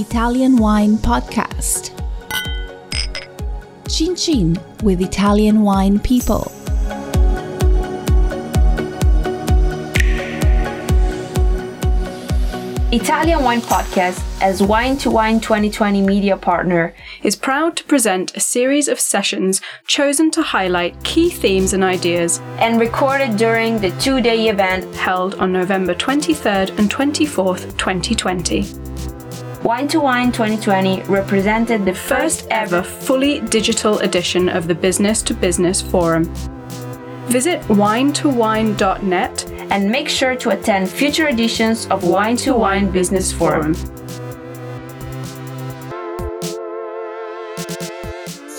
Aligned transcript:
Italian 0.00 0.56
Wine 0.56 0.96
Podcast. 0.96 1.90
Chin 3.86 4.16
Chin 4.16 4.58
with 4.82 5.02
Italian 5.02 5.60
Wine 5.60 5.98
People. 5.98 6.50
Italian 12.92 13.44
Wine 13.44 13.60
Podcast, 13.60 14.24
as 14.40 14.62
wine2wine 14.62 15.42
2020 15.42 16.00
media 16.00 16.36
partner, 16.38 16.94
is 17.22 17.36
proud 17.36 17.76
to 17.76 17.84
present 17.84 18.34
a 18.34 18.40
series 18.40 18.88
of 18.88 18.98
sessions 18.98 19.60
chosen 19.86 20.30
to 20.30 20.40
highlight 20.40 21.04
key 21.04 21.28
themes 21.28 21.74
and 21.74 21.84
ideas 21.84 22.40
and 22.58 22.80
recorded 22.80 23.36
during 23.36 23.78
the 23.78 23.90
two 24.00 24.22
day 24.22 24.48
event 24.48 24.94
held 24.94 25.34
on 25.34 25.52
November 25.52 25.94
23rd 25.94 26.78
and 26.78 26.90
24th, 26.90 27.76
2020. 27.76 28.89
Wine 29.62 29.88
to 29.88 30.00
Wine 30.00 30.32
2020 30.32 31.02
represented 31.02 31.84
the 31.84 31.94
First 31.94 32.46
ever 32.50 32.82
fully 32.82 33.40
digital 33.40 33.98
edition 33.98 34.48
of 34.48 34.66
the 34.66 34.74
Business 34.74 35.20
to 35.24 35.34
Business 35.34 35.82
Forum. 35.82 36.24
Visit 37.26 37.60
wine2wine.net 37.64 39.50
and 39.70 39.90
make 39.90 40.08
sure 40.08 40.34
to 40.34 40.50
attend 40.50 40.88
future 40.88 41.28
editions 41.28 41.84
of 41.88 42.02
wine2wine 42.02 42.90
Business 42.90 43.30
Forum. 43.30 43.74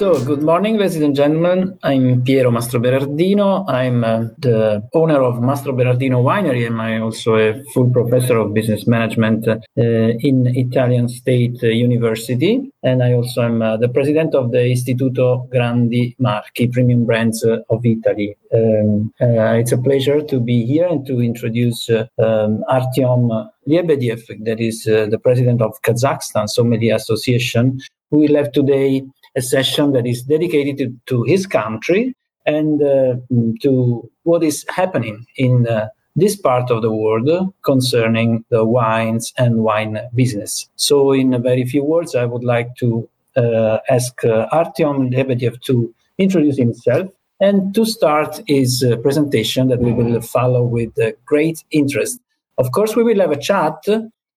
So, 0.02 0.18
good 0.26 0.42
morning, 0.42 0.78
ladies 0.78 0.96
and 0.96 1.16
gentlemen. 1.16 1.78
I'm 1.84 2.24
Piero 2.24 2.50
Mastroberardino. 2.50 3.70
I'm 3.70 4.04
uh, 4.04 4.24
the 4.40 4.82
owner 4.96 5.22
of 5.22 5.36
Mastroberardino 5.36 6.24
Winery, 6.24 6.66
and 6.66 6.82
I'm 6.82 7.04
also 7.04 7.36
a 7.36 7.64
full 7.66 7.88
professor 7.92 8.40
of 8.40 8.52
business 8.52 8.88
management 8.88 9.48
uh, 9.48 9.60
in 9.78 10.48
Italian 10.58 11.08
State 11.08 11.62
University. 11.62 12.72
And 12.82 13.04
I 13.04 13.14
also 13.14 13.44
am 13.44 13.62
uh, 13.62 13.78
the 13.78 13.90
president 13.90 14.34
of 14.34 14.52
the 14.52 14.74
Istituto 14.74 15.48
Grandi 15.52 16.16
Marchi, 16.18 16.68
Premium 16.68 17.06
Brands 17.06 17.46
uh, 17.46 17.60
of 17.70 17.86
Italy. 17.86 18.36
Um, 18.52 19.14
uh, 19.22 19.54
it's 19.62 19.72
a 19.72 19.78
pleasure 19.78 20.20
to 20.20 20.40
be 20.40 20.66
here 20.66 20.88
and 20.88 21.06
to 21.06 21.22
introduce 21.22 21.92
uh, 21.92 22.08
um, 22.18 22.64
Artyom 22.68 23.52
that 23.68 24.60
is 24.60 24.84
the 24.86 25.20
president 25.22 25.62
of 25.62 25.80
Kazakhstan 25.84 26.50
Sommelier 26.50 26.96
Association, 26.96 27.80
we 28.10 28.28
have 28.34 28.52
today 28.52 29.04
a 29.36 29.42
session 29.42 29.94
that 29.94 30.06
is 30.06 30.24
dedicated 30.24 30.78
to, 30.78 30.96
to 31.08 31.24
his 31.24 31.46
country 31.46 32.16
and 32.46 32.82
uh, 32.82 33.16
to 33.62 34.10
what 34.24 34.44
is 34.44 34.66
happening 34.70 35.26
in 35.38 35.68
uh, 35.68 35.88
this 36.16 36.36
part 36.36 36.70
of 36.70 36.82
the 36.82 36.92
world 36.92 37.54
concerning 37.64 38.44
the 38.50 38.66
wines 38.66 39.32
and 39.38 39.64
wine 39.64 40.00
business. 40.14 40.68
So, 40.76 41.14
in 41.14 41.34
a 41.34 41.40
very 41.40 41.66
few 41.66 41.84
words, 41.84 42.16
I 42.16 42.26
would 42.26 42.44
like 42.44 42.76
to 42.78 43.08
uh, 43.38 43.78
ask 43.90 44.24
uh, 44.26 44.50
Artyom 44.50 45.14
Lebedev 45.14 45.62
to 45.62 45.94
introduce 46.18 46.58
himself 46.58 47.10
and 47.40 47.74
to 47.74 47.86
start 47.86 48.42
his 48.48 48.84
uh, 48.84 48.98
presentation 48.98 49.70
that 49.70 49.80
we 49.80 49.94
will 49.94 50.22
follow 50.22 50.64
with 50.64 50.98
uh, 51.00 51.12
great 51.26 51.64
interest. 51.72 52.20
Of 52.58 52.72
course, 52.72 52.96
we 52.96 53.04
will 53.04 53.20
have 53.20 53.32
a 53.32 53.40
chat 53.40 53.84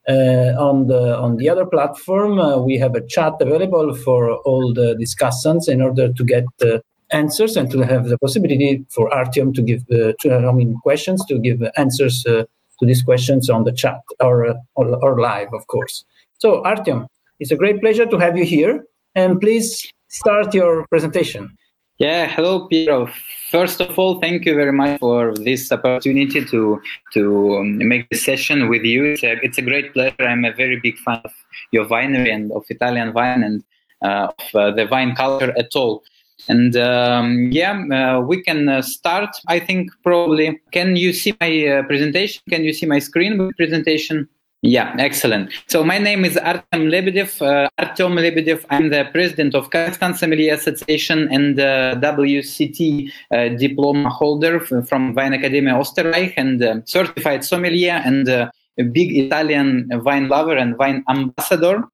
on 0.09 0.87
the 0.87 1.17
on 1.19 1.37
the 1.37 1.49
other 1.49 1.65
platform, 1.67 2.39
uh, 2.39 2.59
we 2.59 2.79
have 2.79 2.95
a 2.95 3.07
chat 3.07 3.35
available 3.41 3.95
for 3.95 4.37
all 4.39 4.75
the 4.75 4.95
discussants 4.97 5.69
in 5.69 5.81
order 5.81 6.13
to 6.13 6.25
get 6.25 6.45
uh, 6.63 6.79
answers 7.11 7.57
and 7.57 7.71
to 7.71 7.81
have 7.81 8.09
the 8.09 8.19
possibility 8.19 8.85
for 8.91 9.09
Artyom 9.11 9.55
to 9.55 9.63
give 9.63 9.83
uh, 9.93 10.13
to, 10.21 10.35
I 10.35 10.53
mean 10.53 10.79
questions 10.83 11.25
to 11.27 11.39
give 11.39 11.63
answers 11.77 12.25
uh, 12.27 12.45
to 12.81 12.87
these 12.87 13.03
questions 13.03 13.49
on 13.49 13.65
the 13.65 13.73
chat 13.73 14.01
or, 14.21 14.47
uh, 14.47 14.55
or, 14.75 14.97
or 15.03 15.21
live, 15.21 15.49
of 15.55 15.67
course. 15.69 16.05
So 16.39 16.63
Artyom, 16.63 17.07
it's 17.41 17.51
a 17.51 17.57
great 17.57 17.81
pleasure 17.81 18.07
to 18.07 18.19
have 18.19 18.37
you 18.37 18.45
here, 18.45 18.85
and 19.15 19.41
please 19.41 19.91
start 20.09 20.55
your 20.55 20.87
presentation. 20.89 21.57
Yeah, 22.05 22.27
hello, 22.27 22.69
Piero. 22.69 23.09
First 23.51 23.81
of 23.81 23.99
all, 23.99 24.21
thank 24.21 24.45
you 24.45 24.55
very 24.55 24.73
much 24.73 25.01
for 25.01 25.33
this 25.33 25.73
opportunity 25.73 26.45
to 26.45 26.83
to 27.15 27.23
um, 27.57 27.79
make 27.79 28.11
the 28.11 28.19
session 28.19 28.69
with 28.69 28.85
you. 28.85 29.05
It's 29.05 29.23
a, 29.23 29.33
it's 29.43 29.57
a 29.57 29.63
great 29.63 29.95
pleasure. 29.95 30.27
I'm 30.33 30.45
a 30.45 30.53
very 30.53 30.79
big 30.87 30.99
fan 30.99 31.23
of 31.25 31.33
your 31.73 31.87
winery 31.87 32.31
and 32.31 32.53
of 32.53 32.65
Italian 32.69 33.15
wine 33.15 33.43
and 33.43 33.65
uh, 34.05 34.29
of 34.39 34.45
uh, 34.55 34.71
the 34.73 34.87
wine 34.93 35.15
culture 35.15 35.55
at 35.57 35.75
all. 35.75 36.03
And 36.47 36.77
um, 36.77 37.49
yeah, 37.51 37.75
uh, 37.99 38.21
we 38.21 38.43
can 38.43 38.69
uh, 38.69 38.83
start. 38.83 39.31
I 39.49 39.59
think 39.59 39.91
probably. 40.03 40.61
Can 40.73 40.97
you 40.97 41.15
see 41.15 41.33
my 41.41 41.53
uh, 41.67 41.83
presentation? 41.85 42.43
Can 42.51 42.65
you 42.65 42.75
see 42.75 42.85
my 42.85 42.99
screen 42.99 43.51
presentation? 43.57 44.29
Yeah, 44.67 44.97
excellent. 44.99 45.53
So 45.67 45.85
my 45.85 45.99
name 45.99 46.25
is 46.25 46.39
Artem 46.39 46.89
Lebedev. 46.89 47.43
Uh, 47.43 47.69
Artem 47.77 48.15
Lebedev. 48.15 48.65
I'm 48.71 48.89
the 48.89 49.05
president 49.13 49.55
of 49.55 49.69
Kazakhstan 49.69 50.17
Sommelier 50.17 50.55
Association 50.55 51.29
and 51.31 51.61
uh, 51.61 51.97
WSET 51.97 53.13
uh, 53.31 53.49
diploma 53.59 54.09
holder 54.09 54.61
from 54.61 55.15
Wine 55.15 55.35
Academy 55.35 55.71
Österreich 55.71 56.33
and 56.39 56.63
uh, 56.63 56.81
certified 56.87 57.45
sommelier 57.45 58.01
and 58.07 58.27
uh, 58.27 58.51
a 58.79 58.85
big 58.85 59.15
Italian 59.15 59.87
wine 60.03 60.29
lover 60.29 60.57
and 60.57 60.79
wine 60.79 61.05
ambassador. 61.11 61.85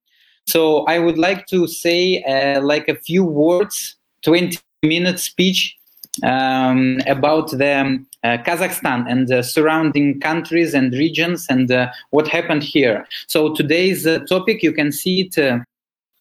So 0.47 0.85
I 0.85 1.01
would 1.01 1.19
like 1.19 1.47
to 1.47 1.67
say 1.67 2.23
uh, 2.23 2.63
like 2.63 2.87
a 2.87 2.95
few 2.95 3.25
words, 3.25 3.97
20 4.23 4.59
minute 4.85 5.19
speech 5.19 5.77
um, 6.23 6.99
about 7.07 7.51
the 7.51 8.05
uh, 8.23 8.37
Kazakhstan 8.39 9.11
and 9.11 9.29
the 9.29 9.43
surrounding 9.43 10.21
countries 10.21 10.75
and 10.75 10.93
regions 10.93 11.47
and 11.49 11.71
uh, 11.71 11.91
what 12.11 12.29
happened 12.29 12.63
here. 12.63 13.07
So 13.27 13.55
today's 13.55 14.07
uh, 14.07 14.21
topic, 14.29 14.63
you 14.63 14.73
can 14.73 14.93
see 14.93 15.23
it 15.23 15.39
uh, 15.39 15.61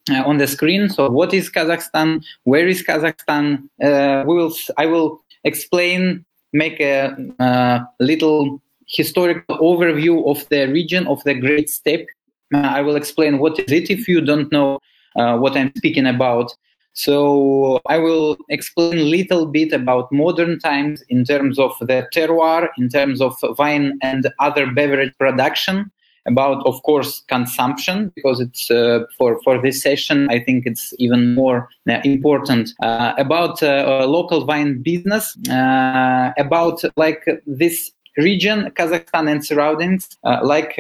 uh, 0.10 0.24
on 0.24 0.38
the 0.38 0.48
screen. 0.48 0.90
So 0.90 1.10
what 1.10 1.34
is 1.34 1.50
Kazakhstan? 1.50 2.24
Where 2.44 2.68
is 2.68 2.84
Kazakhstan? 2.84 3.68
Uh, 3.84 4.24
we 4.28 4.36
will. 4.36 4.54
I 4.78 4.86
will 4.86 5.22
explain, 5.44 6.26
make 6.54 6.80
a 6.80 7.16
little 8.00 8.62
historical 8.88 9.58
overview 9.58 10.28
of 10.30 10.48
the 10.50 10.68
region 10.68 11.08
of 11.08 11.24
the 11.24 11.34
Great 11.34 11.70
Steppe. 11.70 12.08
I 12.54 12.82
will 12.82 12.96
explain 12.96 13.38
what 13.38 13.60
is 13.60 13.72
it 13.72 13.90
if 13.92 14.08
you 14.08 14.22
don't 14.22 14.52
know 14.52 14.80
what 15.14 15.56
I'm 15.56 15.72
speaking 15.78 16.08
about. 16.08 16.56
So 16.94 17.80
I 17.86 17.98
will 17.98 18.38
explain 18.50 18.98
a 18.98 19.04
little 19.04 19.46
bit 19.46 19.72
about 19.72 20.12
modern 20.12 20.60
times 20.60 21.04
in 21.10 21.24
terms 21.24 21.58
of 21.58 21.72
the 21.80 22.08
terroir, 22.14 22.70
in 22.78 22.90
terms 22.90 23.22
of 23.22 23.36
wine 23.58 23.98
and 24.02 24.28
other 24.40 24.70
beverage 24.72 25.14
production, 25.18 25.92
about 26.26 26.66
of 26.66 26.82
course 26.84 27.24
consumption 27.28 28.12
because 28.16 28.40
it's 28.40 28.70
uh, 28.72 29.00
for 29.18 29.42
for 29.44 29.62
this 29.62 29.82
session 29.82 30.28
I 30.30 30.40
think 30.40 30.66
it's 30.66 30.94
even 31.00 31.34
more 31.36 31.70
uh, 31.90 32.00
important 32.04 32.74
uh, 32.82 33.14
about 33.18 33.62
uh, 33.64 34.06
local 34.06 34.46
wine 34.46 34.82
business, 34.82 35.38
uh, 35.50 36.32
about 36.38 36.82
like 36.98 37.24
this 37.46 37.92
region, 38.18 38.70
Kazakhstan 38.72 39.32
and 39.32 39.46
surroundings, 39.46 40.18
uh, 40.24 40.40
like 40.44 40.76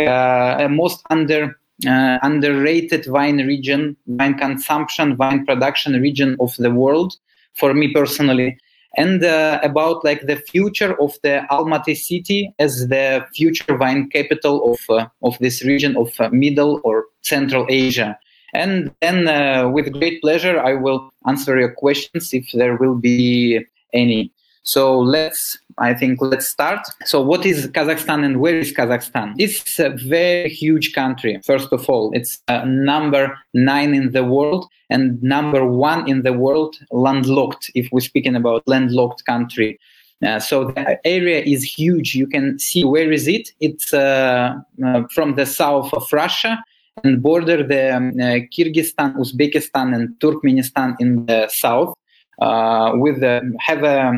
most 0.69 1.05
under 1.09 1.58
uh, 1.87 2.19
underrated 2.21 3.07
wine 3.07 3.45
region, 3.45 3.95
wine 4.05 4.37
consumption, 4.37 5.17
wine 5.17 5.45
production 5.45 5.93
region 6.01 6.35
of 6.39 6.55
the 6.57 6.71
world 6.71 7.15
for 7.53 7.73
me 7.73 7.93
personally. 7.93 8.57
And 8.97 9.23
uh, 9.23 9.59
about 9.61 10.03
like 10.03 10.25
the 10.25 10.37
future 10.37 10.99
of 10.99 11.13
the 11.21 11.45
Almaty 11.51 11.95
city 11.95 12.53
as 12.57 12.87
the 12.87 13.23
future 13.35 13.77
wine 13.77 14.09
capital 14.09 14.73
of 14.73 14.79
uh, 14.89 15.07
of 15.21 15.37
this 15.39 15.63
region 15.63 15.95
of 15.95 16.19
uh, 16.19 16.29
Middle 16.31 16.81
or 16.83 17.05
Central 17.21 17.67
Asia. 17.69 18.17
And 18.53 18.91
then, 18.99 19.27
uh, 19.27 19.69
with 19.69 19.93
great 19.93 20.21
pleasure, 20.21 20.59
I 20.59 20.73
will 20.73 21.11
answer 21.27 21.59
your 21.59 21.73
questions 21.73 22.33
if 22.33 22.49
there 22.53 22.77
will 22.77 22.95
be 22.95 23.63
any. 23.93 24.31
So 24.69 24.99
let's, 24.99 25.57
I 25.79 25.95
think, 25.95 26.21
let's 26.21 26.47
start. 26.47 26.81
So, 27.03 27.21
what 27.21 27.43
is 27.43 27.65
Kazakhstan 27.69 28.23
and 28.23 28.39
where 28.39 28.59
is 28.59 28.71
Kazakhstan? 28.71 29.33
It's 29.39 29.79
a 29.79 29.89
very 29.89 30.47
huge 30.47 30.93
country. 30.93 31.41
First 31.43 31.69
of 31.73 31.89
all, 31.89 32.11
it's 32.13 32.37
uh, 32.47 32.65
number 32.65 33.35
nine 33.55 33.95
in 33.95 34.11
the 34.11 34.23
world 34.23 34.67
and 34.91 35.19
number 35.23 35.65
one 35.65 36.07
in 36.07 36.21
the 36.21 36.33
world 36.33 36.75
landlocked. 36.91 37.71
If 37.73 37.89
we're 37.91 38.09
speaking 38.11 38.35
about 38.35 38.61
landlocked 38.67 39.25
country. 39.25 39.79
Uh, 40.23 40.37
so 40.37 40.65
the 40.65 40.99
area 41.03 41.41
is 41.41 41.63
huge. 41.63 42.13
You 42.13 42.27
can 42.27 42.59
see 42.59 42.83
where 42.83 43.11
is 43.11 43.27
it? 43.27 43.49
It's 43.59 43.91
uh, 43.91 44.53
uh, 44.85 45.03
from 45.15 45.33
the 45.33 45.47
south 45.47 45.91
of 45.95 46.05
Russia 46.13 46.63
and 47.03 47.23
border 47.23 47.63
the 47.63 47.95
um, 47.95 48.09
uh, 48.09 48.45
Kyrgyzstan, 48.53 49.15
Uzbekistan, 49.15 49.95
and 49.95 50.09
Turkmenistan 50.19 50.95
in 50.99 51.25
the 51.25 51.49
south. 51.51 51.95
Uh, 52.39 52.91
with 52.95 53.19
the, 53.19 53.41
have 53.59 53.83
a 53.83 53.99
uh, 53.99 54.13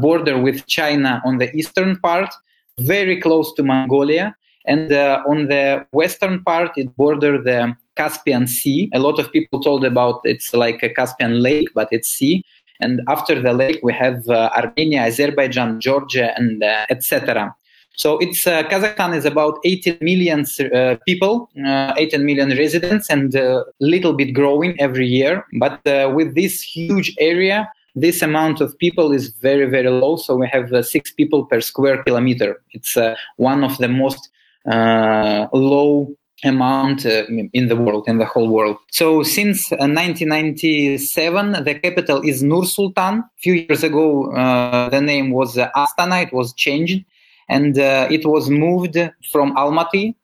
border 0.00 0.38
with 0.38 0.66
China 0.66 1.20
on 1.24 1.38
the 1.38 1.54
eastern 1.54 1.98
part, 2.00 2.32
very 2.78 3.20
close 3.20 3.52
to 3.54 3.62
Mongolia. 3.62 4.34
And 4.66 4.92
uh, 4.92 5.22
on 5.26 5.48
the 5.48 5.86
western 5.92 6.44
part, 6.44 6.72
it 6.76 6.94
borders 6.96 7.44
the 7.44 7.74
Caspian 7.96 8.46
Sea. 8.46 8.90
A 8.92 8.98
lot 8.98 9.18
of 9.18 9.32
people 9.32 9.60
told 9.60 9.84
about 9.84 10.20
it's 10.24 10.52
like 10.52 10.82
a 10.82 10.90
Caspian 10.90 11.42
Lake, 11.42 11.68
but 11.74 11.88
it's 11.90 12.08
sea. 12.08 12.44
And 12.80 13.00
after 13.08 13.40
the 13.40 13.52
lake, 13.52 13.80
we 13.82 13.92
have 13.92 14.28
uh, 14.28 14.50
Armenia, 14.54 15.02
Azerbaijan, 15.02 15.80
Georgia, 15.80 16.32
and 16.36 16.62
uh, 16.62 16.86
etc. 16.90 17.54
So 17.96 18.18
it's 18.18 18.46
uh, 18.46 18.62
Kazakhstan 18.62 19.16
is 19.16 19.24
about 19.24 19.58
18 19.64 19.98
million 20.00 20.44
uh, 20.72 20.96
people, 21.04 21.50
uh, 21.66 21.94
18 21.96 22.24
million 22.24 22.50
residents, 22.50 23.10
and 23.10 23.34
a 23.34 23.64
little 23.80 24.12
bit 24.12 24.32
growing 24.34 24.78
every 24.80 25.06
year. 25.06 25.44
But 25.58 25.84
uh, 25.86 26.12
with 26.14 26.36
this 26.36 26.62
huge 26.62 27.12
area, 27.18 27.68
this 28.00 28.22
amount 28.22 28.60
of 28.60 28.76
people 28.78 29.12
is 29.12 29.28
very 29.28 29.66
very 29.66 29.90
low. 29.90 30.16
So 30.16 30.36
we 30.36 30.48
have 30.48 30.72
uh, 30.72 30.82
six 30.82 31.12
people 31.12 31.46
per 31.46 31.60
square 31.60 32.02
kilometer. 32.02 32.62
It's 32.72 32.96
uh, 32.96 33.14
one 33.36 33.64
of 33.64 33.78
the 33.78 33.88
most 33.88 34.30
low 34.66 36.08
amount 36.44 37.04
uh, 37.04 37.24
in 37.52 37.68
the 37.68 37.76
world, 37.76 38.04
in 38.06 38.18
the 38.18 38.24
whole 38.24 38.48
world. 38.48 38.76
So 38.90 39.22
since 39.22 39.72
uh, 39.72 39.76
1997, 39.76 41.64
the 41.64 41.74
capital 41.74 42.20
is 42.22 42.42
Nur 42.42 42.64
Sultan. 42.64 43.18
A 43.18 43.24
few 43.38 43.54
years 43.54 43.82
ago, 43.82 44.30
uh, 44.32 44.88
the 44.88 45.00
name 45.00 45.30
was 45.30 45.56
Astana. 45.56 46.22
It 46.22 46.32
was 46.32 46.52
changed, 46.54 47.04
and 47.48 47.76
it 47.76 48.24
was 48.24 48.48
moved 48.50 48.96
from 49.32 49.56
Almaty, 49.56 50.14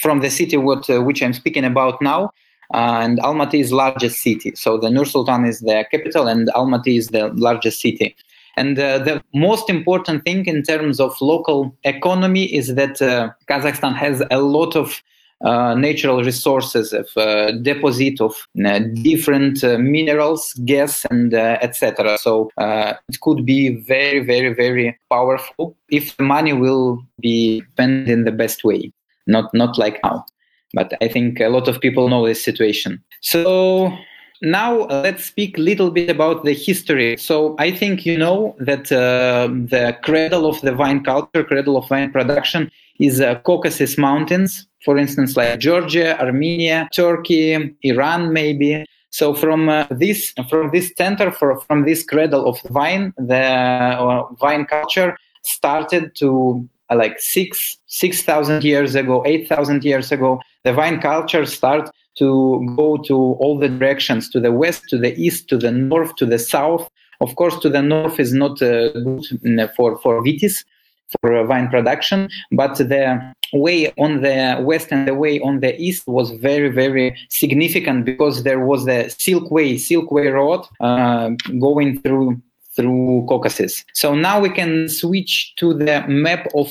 from 0.00 0.20
the 0.20 0.30
city 0.30 0.56
what, 0.56 0.88
which 0.88 1.22
I'm 1.22 1.32
speaking 1.32 1.64
about 1.64 2.00
now. 2.00 2.30
And 2.72 3.18
Almaty 3.20 3.60
is 3.60 3.72
largest 3.72 4.18
city. 4.18 4.52
So 4.54 4.78
the 4.78 4.90
Nur 4.90 5.04
Sultan 5.04 5.44
is 5.44 5.60
the 5.60 5.84
capital, 5.90 6.26
and 6.26 6.48
Almaty 6.48 6.98
is 6.98 7.08
the 7.08 7.28
largest 7.34 7.80
city. 7.80 8.16
And 8.56 8.78
uh, 8.78 8.98
the 8.98 9.22
most 9.34 9.68
important 9.68 10.24
thing 10.24 10.46
in 10.46 10.62
terms 10.62 10.98
of 10.98 11.14
local 11.20 11.76
economy 11.84 12.44
is 12.44 12.74
that 12.74 13.02
uh, 13.02 13.30
Kazakhstan 13.48 13.94
has 13.94 14.22
a 14.30 14.40
lot 14.40 14.74
of 14.76 15.02
uh, 15.44 15.74
natural 15.74 16.24
resources 16.24 16.94
of 16.94 17.06
uh, 17.14 17.52
deposit 17.60 18.22
of 18.22 18.34
uh, 18.64 18.78
different 19.02 19.62
uh, 19.62 19.76
minerals, 19.76 20.54
gas, 20.64 21.04
and 21.10 21.34
etc. 21.34 22.16
So 22.18 22.50
it 22.56 23.20
could 23.20 23.44
be 23.44 23.74
very, 23.82 24.20
very, 24.20 24.54
very 24.54 24.98
powerful 25.10 25.76
if 25.90 26.18
money 26.18 26.54
will 26.54 27.02
be 27.20 27.62
spent 27.72 28.08
in 28.08 28.24
the 28.24 28.32
best 28.32 28.64
way, 28.64 28.90
not 29.26 29.52
not 29.52 29.76
like 29.76 30.00
now. 30.02 30.24
But 30.74 30.92
I 31.00 31.08
think 31.08 31.40
a 31.40 31.48
lot 31.48 31.68
of 31.68 31.80
people 31.80 32.08
know 32.08 32.26
this 32.26 32.44
situation. 32.44 33.02
So 33.20 33.96
now 34.42 34.86
let's 34.86 35.24
speak 35.24 35.58
a 35.58 35.60
little 35.60 35.90
bit 35.90 36.10
about 36.10 36.44
the 36.44 36.52
history. 36.52 37.16
So 37.16 37.54
I 37.58 37.70
think 37.70 38.04
you 38.04 38.18
know 38.18 38.54
that 38.58 38.84
the 38.86 39.96
cradle 40.02 40.46
of 40.46 40.60
the 40.60 40.74
wine 40.74 41.02
culture, 41.02 41.44
cradle 41.44 41.76
of 41.76 41.90
wine 41.90 42.12
production, 42.12 42.70
is 42.98 43.22
Caucasus 43.44 43.96
Mountains 43.96 44.66
for 44.86 44.96
instance, 44.96 45.36
like 45.36 45.58
Georgia, 45.58 46.18
Armenia, 46.20 46.88
Turkey, 46.94 47.76
Iran, 47.82 48.32
maybe. 48.32 48.86
So 49.10 49.34
from 49.34 49.68
uh, 49.68 49.86
this 49.90 50.32
from 50.48 50.70
this 50.72 50.92
center, 50.96 51.32
for, 51.32 51.60
from 51.66 51.84
this 51.84 52.04
cradle 52.04 52.46
of 52.46 52.56
wine, 52.70 53.12
the 53.18 53.46
uh, 54.04 54.28
wine 54.40 54.64
culture 54.64 55.16
started 55.42 56.14
to 56.20 56.30
uh, 56.30 56.75
like 56.94 57.18
six 57.18 57.76
six 57.86 58.22
thousand 58.22 58.64
years 58.64 58.94
ago, 58.94 59.22
eight 59.26 59.48
thousand 59.48 59.84
years 59.84 60.12
ago. 60.12 60.40
The 60.64 60.74
wine 60.74 61.00
culture 61.00 61.46
started 61.46 61.90
to 62.18 62.74
go 62.76 62.96
to 62.98 63.14
all 63.14 63.58
the 63.58 63.68
directions, 63.68 64.28
to 64.30 64.40
the 64.40 64.52
west, 64.52 64.84
to 64.88 64.98
the 64.98 65.14
east, 65.20 65.48
to 65.48 65.58
the 65.58 65.70
north, 65.70 66.16
to 66.16 66.26
the 66.26 66.38
south. 66.38 66.88
Of 67.20 67.36
course, 67.36 67.58
to 67.60 67.68
the 67.68 67.82
north 67.82 68.20
is 68.20 68.32
not 68.32 68.60
uh, 68.62 68.92
good 68.92 69.24
mm, 69.44 69.74
for 69.74 69.98
for 69.98 70.22
vitis, 70.22 70.64
for 71.20 71.46
wine 71.46 71.68
production, 71.68 72.28
but 72.52 72.76
the 72.76 73.34
way 73.52 73.92
on 73.96 74.22
the 74.22 74.58
west 74.60 74.88
and 74.90 75.06
the 75.06 75.14
way 75.14 75.40
on 75.40 75.60
the 75.60 75.78
east 75.80 76.06
was 76.06 76.30
very 76.32 76.68
very 76.68 77.16
significant 77.30 78.04
because 78.04 78.42
there 78.42 78.60
was 78.60 78.84
the 78.84 79.14
silk 79.18 79.50
way 79.50 79.78
silk 79.78 80.10
way 80.10 80.26
road 80.26 80.62
uh, 80.80 81.30
going 81.60 82.00
through 82.02 82.40
through 82.76 83.24
caucasus 83.28 83.84
so 83.94 84.14
now 84.14 84.40
we 84.40 84.50
can 84.50 84.88
switch 84.88 85.54
to 85.56 85.74
the 85.74 86.04
map 86.06 86.46
of 86.54 86.70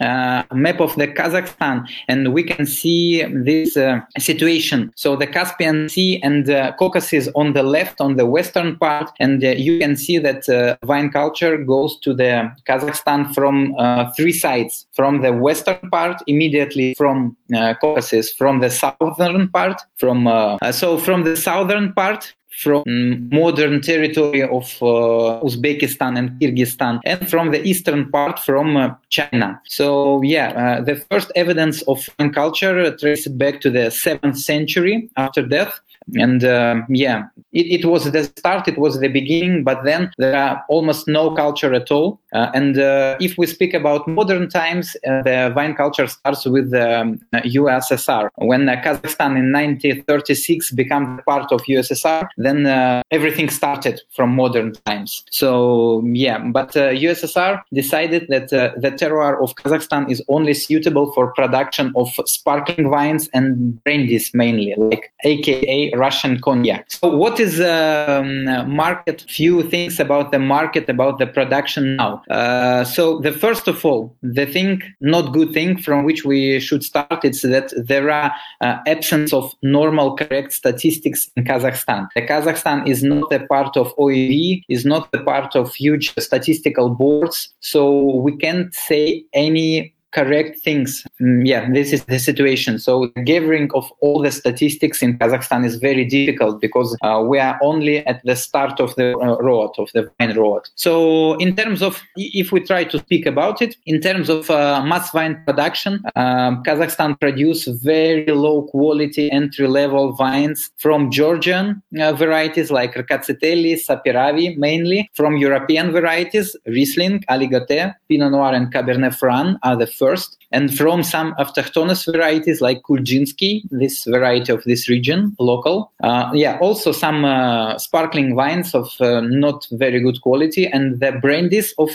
uh, 0.00 0.42
map 0.52 0.80
of 0.80 0.94
the 0.96 1.08
Kazakhstan, 1.08 1.86
and 2.08 2.32
we 2.32 2.42
can 2.42 2.66
see 2.66 3.22
this 3.22 3.76
uh, 3.76 4.00
situation. 4.18 4.92
So 4.96 5.16
the 5.16 5.26
Caspian 5.26 5.88
Sea 5.88 6.20
and 6.22 6.50
uh, 6.50 6.72
Caucasus 6.78 7.28
on 7.34 7.52
the 7.52 7.62
left, 7.62 8.00
on 8.00 8.16
the 8.16 8.26
western 8.26 8.76
part, 8.76 9.10
and 9.20 9.42
uh, 9.42 9.50
you 9.50 9.78
can 9.78 9.96
see 9.96 10.18
that 10.18 10.48
uh, 10.48 10.76
vine 10.84 11.10
culture 11.10 11.56
goes 11.56 11.98
to 12.00 12.14
the 12.14 12.50
Kazakhstan 12.68 13.34
from 13.34 13.74
uh, 13.78 14.10
three 14.12 14.32
sides: 14.32 14.86
from 14.92 15.22
the 15.22 15.32
western 15.32 15.90
part, 15.90 16.22
immediately 16.26 16.94
from 16.94 17.36
Caucasus, 17.80 18.32
from 18.32 18.60
the 18.60 18.70
southern 18.70 19.48
part, 19.48 19.80
from 19.96 20.28
so 20.72 20.98
from 20.98 21.24
the 21.24 21.36
southern 21.36 21.92
part 21.92 22.34
from 22.56 22.82
modern 23.30 23.80
territory 23.80 24.42
of 24.42 24.64
uh, 24.82 25.40
Uzbekistan 25.44 26.18
and 26.18 26.30
Kyrgyzstan, 26.40 27.00
and 27.04 27.28
from 27.28 27.50
the 27.50 27.62
eastern 27.66 28.10
part 28.10 28.38
from 28.38 28.76
uh, 28.76 28.94
China. 29.10 29.60
So, 29.66 30.22
yeah, 30.22 30.48
uh, 30.52 30.84
the 30.84 30.96
first 31.10 31.30
evidence 31.34 31.82
of 31.82 32.08
culture 32.32 32.96
traced 32.96 33.36
back 33.36 33.60
to 33.60 33.70
the 33.70 33.90
seventh 33.90 34.38
century 34.38 35.10
after 35.16 35.42
death 35.42 35.80
and 36.14 36.44
uh, 36.44 36.82
yeah 36.88 37.24
it, 37.56 37.80
it, 37.80 37.84
was 37.84 38.10
the 38.10 38.24
start 38.24 38.68
it 38.68 38.78
was 38.78 39.00
the 39.00 39.08
beginning 39.08 39.64
but 39.64 39.82
then 39.84 40.10
there 40.18 40.36
are 40.36 40.64
almost 40.68 41.08
no 41.08 41.34
culture 41.34 41.72
at 41.72 41.90
all. 41.90 42.20
Uh, 42.32 42.50
and 42.54 42.78
uh, 42.78 43.16
if 43.20 43.38
we 43.38 43.46
speak 43.46 43.72
about 43.72 44.06
modern 44.06 44.48
times 44.48 44.96
uh, 45.06 45.22
the 45.22 45.52
wine 45.56 45.74
culture 45.74 46.06
starts 46.06 46.44
with 46.44 46.70
the 46.70 47.00
um, 47.00 47.20
ussr 47.34 48.28
when 48.36 48.68
uh, 48.68 48.76
kazakhstan 48.84 49.32
in 49.40 49.52
1936 49.52 50.72
became 50.72 51.18
part 51.26 51.50
of 51.50 51.62
ussr 51.62 52.28
then 52.36 52.66
uh, 52.66 53.02
everything 53.10 53.48
started 53.48 54.00
from 54.14 54.30
modern 54.34 54.72
times. 54.84 55.24
So 55.30 56.04
yeah 56.12 56.38
but 56.38 56.72
ussr 56.72 57.62
decided 57.72 58.26
that 58.28 58.48
the 58.50 58.90
terroir 59.00 59.42
of 59.42 59.54
kazakhstan 59.54 60.10
is 60.10 60.22
only 60.28 60.52
suitable 60.54 61.12
for 61.12 61.32
production 61.32 61.92
of 61.96 62.08
sparkling 62.26 62.90
wines 62.90 63.28
and 63.32 63.82
brandies 63.84 64.32
mainly 64.34 64.74
like 64.76 65.12
aka 65.24 65.92
Russian 65.94 66.40
cognac. 66.40 66.90
So, 66.90 67.16
what 67.16 67.40
is 67.40 67.45
the 67.46 68.20
um, 68.20 68.70
market? 68.70 69.24
Few 69.28 69.62
things 69.62 70.00
about 70.00 70.32
the 70.32 70.38
market, 70.38 70.88
about 70.88 71.18
the 71.18 71.26
production 71.26 71.96
now. 71.96 72.22
Uh, 72.30 72.84
so, 72.84 73.20
the 73.20 73.32
first 73.32 73.68
of 73.68 73.84
all, 73.84 74.16
the 74.22 74.46
thing, 74.46 74.82
not 75.00 75.32
good 75.32 75.52
thing, 75.52 75.78
from 75.78 76.04
which 76.04 76.24
we 76.24 76.60
should 76.60 76.82
start, 76.82 77.24
is 77.24 77.42
that 77.42 77.72
there 77.76 78.10
are 78.10 78.32
uh, 78.60 78.78
absence 78.86 79.32
of 79.32 79.52
normal, 79.62 80.16
correct 80.16 80.52
statistics 80.52 81.30
in 81.36 81.44
Kazakhstan. 81.44 82.08
The 82.14 82.22
Kazakhstan 82.22 82.88
is 82.88 83.02
not 83.02 83.32
a 83.32 83.46
part 83.46 83.76
of 83.76 83.94
OIV, 83.96 84.62
is 84.68 84.84
not 84.84 85.08
a 85.12 85.22
part 85.22 85.56
of 85.56 85.74
huge 85.74 86.14
statistical 86.18 86.90
boards, 86.90 87.52
so 87.60 88.16
we 88.16 88.36
can't 88.36 88.74
say 88.74 89.24
any 89.32 89.95
correct 90.12 90.60
things. 90.60 91.06
Mm, 91.20 91.46
yeah, 91.46 91.70
this 91.70 91.92
is 91.92 92.04
the 92.04 92.18
situation. 92.18 92.78
So 92.78 93.08
gathering 93.24 93.70
of 93.74 93.90
all 94.00 94.22
the 94.22 94.30
statistics 94.30 95.02
in 95.02 95.18
Kazakhstan 95.18 95.64
is 95.64 95.76
very 95.76 96.04
difficult 96.04 96.60
because 96.60 96.96
uh, 97.02 97.22
we 97.26 97.38
are 97.38 97.58
only 97.62 98.06
at 98.06 98.22
the 98.24 98.36
start 98.36 98.80
of 98.80 98.94
the 98.96 99.16
uh, 99.18 99.36
road, 99.42 99.72
of 99.78 99.90
the 99.92 100.10
wine 100.18 100.36
road. 100.36 100.62
So 100.74 101.34
in 101.34 101.54
terms 101.54 101.82
of, 101.82 102.02
if 102.16 102.52
we 102.52 102.60
try 102.60 102.84
to 102.84 102.98
speak 102.98 103.26
about 103.26 103.60
it, 103.60 103.76
in 103.84 104.00
terms 104.00 104.28
of 104.28 104.50
uh, 104.50 104.82
mass 104.84 105.12
wine 105.12 105.42
production, 105.44 106.02
um, 106.14 106.62
Kazakhstan 106.64 107.20
produces 107.20 107.82
very 107.82 108.26
low 108.26 108.62
quality 108.62 109.30
entry 109.30 109.68
level 109.68 110.16
wines 110.18 110.70
from 110.76 111.10
Georgian 111.10 111.82
uh, 112.00 112.12
varieties 112.14 112.70
like 112.70 112.94
Rkatsiteli, 112.94 113.74
Saperavi 113.74 114.56
mainly, 114.56 115.10
from 115.14 115.36
European 115.36 115.92
varieties, 115.92 116.56
Riesling, 116.66 117.24
Aligoté, 117.28 117.94
Pinot 118.08 118.30
Noir 118.30 118.54
and 118.54 118.72
Cabernet 118.72 119.14
Franc 119.14 119.58
are 119.62 119.76
the 119.76 119.86
first 119.86 120.05
first, 120.06 120.36
and 120.52 120.64
from 120.76 121.02
some 121.02 121.34
autochthonous 121.38 122.00
varieties 122.10 122.60
like 122.60 122.82
Kuljinsky, 122.82 123.62
this 123.70 124.04
variety 124.04 124.52
of 124.52 124.62
this 124.64 124.88
region, 124.88 125.34
local. 125.38 125.92
Uh, 126.02 126.30
yeah, 126.34 126.58
also 126.60 126.92
some 126.92 127.24
uh, 127.24 127.78
sparkling 127.78 128.34
wines 128.34 128.74
of 128.74 128.88
uh, 129.00 129.20
not 129.20 129.66
very 129.72 130.00
good 130.00 130.20
quality, 130.22 130.64
and 130.66 131.00
the 131.00 131.12
brandies 131.24 131.74
of 131.78 131.90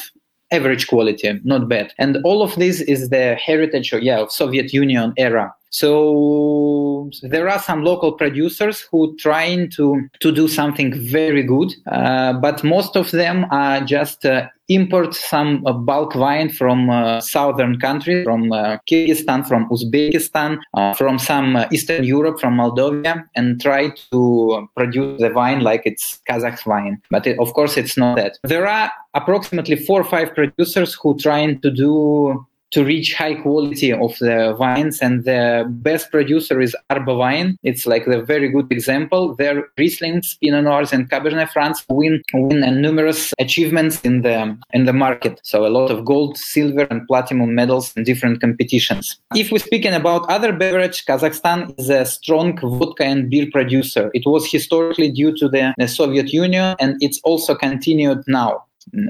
average 0.51 0.87
quality, 0.87 1.39
not 1.43 1.69
bad. 1.69 1.93
And 1.97 2.17
all 2.25 2.41
of 2.41 2.55
this 2.55 2.81
is 2.81 3.09
the 3.09 3.35
heritage 3.35 3.93
of, 3.93 4.03
yeah, 4.03 4.19
of 4.19 4.31
Soviet 4.31 4.73
Union 4.73 5.13
era. 5.17 5.53
So 5.71 7.09
there 7.23 7.47
are 7.49 7.59
some 7.59 7.83
local 7.83 8.11
producers 8.11 8.81
who 8.91 9.15
trying 9.17 9.69
to 9.71 10.09
to 10.19 10.31
do 10.31 10.47
something 10.47 10.93
very 10.93 11.43
good, 11.43 11.73
uh, 11.87 12.33
but 12.33 12.63
most 12.63 12.95
of 12.95 13.11
them 13.11 13.45
are 13.51 13.79
just 13.79 14.25
uh, 14.25 14.47
import 14.67 15.13
some 15.13 15.65
uh, 15.65 15.73
bulk 15.73 16.15
wine 16.15 16.49
from 16.49 16.89
uh, 16.89 17.21
southern 17.21 17.79
countries, 17.79 18.23
from 18.23 18.51
uh, 18.51 18.77
Kyrgyzstan, 18.89 19.47
from 19.47 19.69
Uzbekistan, 19.69 20.59
uh, 20.73 20.93
from 20.93 21.19
some 21.19 21.57
Eastern 21.71 22.03
Europe, 22.03 22.39
from 22.39 22.57
Moldova, 22.57 23.23
and 23.35 23.61
try 23.61 23.91
to 24.11 24.67
produce 24.75 25.21
the 25.21 25.31
wine 25.33 25.61
like 25.61 25.83
it's 25.85 26.19
Kazakh 26.29 26.65
wine. 26.65 27.01
But 27.09 27.27
it, 27.27 27.39
of 27.39 27.53
course, 27.53 27.77
it's 27.77 27.97
not 27.97 28.17
that. 28.17 28.37
There 28.43 28.67
are 28.67 28.91
approximately 29.13 29.75
four 29.75 30.01
or 30.01 30.05
five 30.05 30.33
producers 30.33 30.93
who 31.01 31.17
trying 31.17 31.61
to 31.61 31.71
do 31.71 32.45
to 32.71 32.83
reach 32.83 33.13
high 33.13 33.35
quality 33.35 33.91
of 33.91 34.17
the 34.19 34.55
wines. 34.57 34.99
And 35.01 35.25
the 35.25 35.65
best 35.67 36.11
producer 36.11 36.59
is 36.61 36.75
Arba 36.89 37.13
Wine. 37.13 37.57
It's 37.63 37.85
like 37.85 38.05
the 38.05 38.21
very 38.21 38.49
good 38.49 38.71
example. 38.71 39.35
Their 39.35 39.69
Rieslings, 39.77 40.39
Pinot 40.41 40.63
Noirs, 40.63 40.93
and 40.93 41.09
Cabernet 41.09 41.49
Franc 41.49 41.77
win 41.89 42.21
win 42.33 42.63
and 42.63 42.81
numerous 42.81 43.33
achievements 43.39 44.01
in 44.01 44.21
the 44.21 44.57
in 44.73 44.85
the 44.85 44.93
market. 44.93 45.39
So 45.43 45.65
a 45.65 45.69
lot 45.69 45.91
of 45.91 46.05
gold, 46.05 46.37
silver, 46.37 46.87
and 46.89 47.07
platinum 47.07 47.53
medals 47.55 47.93
in 47.95 48.03
different 48.03 48.41
competitions. 48.41 49.19
If 49.35 49.51
we're 49.51 49.59
speaking 49.59 49.93
about 49.93 50.29
other 50.29 50.51
beverage, 50.53 51.05
Kazakhstan 51.05 51.77
is 51.79 51.89
a 51.89 52.05
strong 52.05 52.57
vodka 52.57 53.03
and 53.03 53.29
beer 53.29 53.47
producer. 53.51 54.09
It 54.13 54.25
was 54.25 54.49
historically 54.49 55.11
due 55.11 55.35
to 55.37 55.49
the, 55.49 55.73
the 55.77 55.87
Soviet 55.87 56.31
Union, 56.33 56.75
and 56.79 56.97
it's 57.01 57.19
also 57.23 57.55
continued 57.55 58.23
now. 58.27 58.63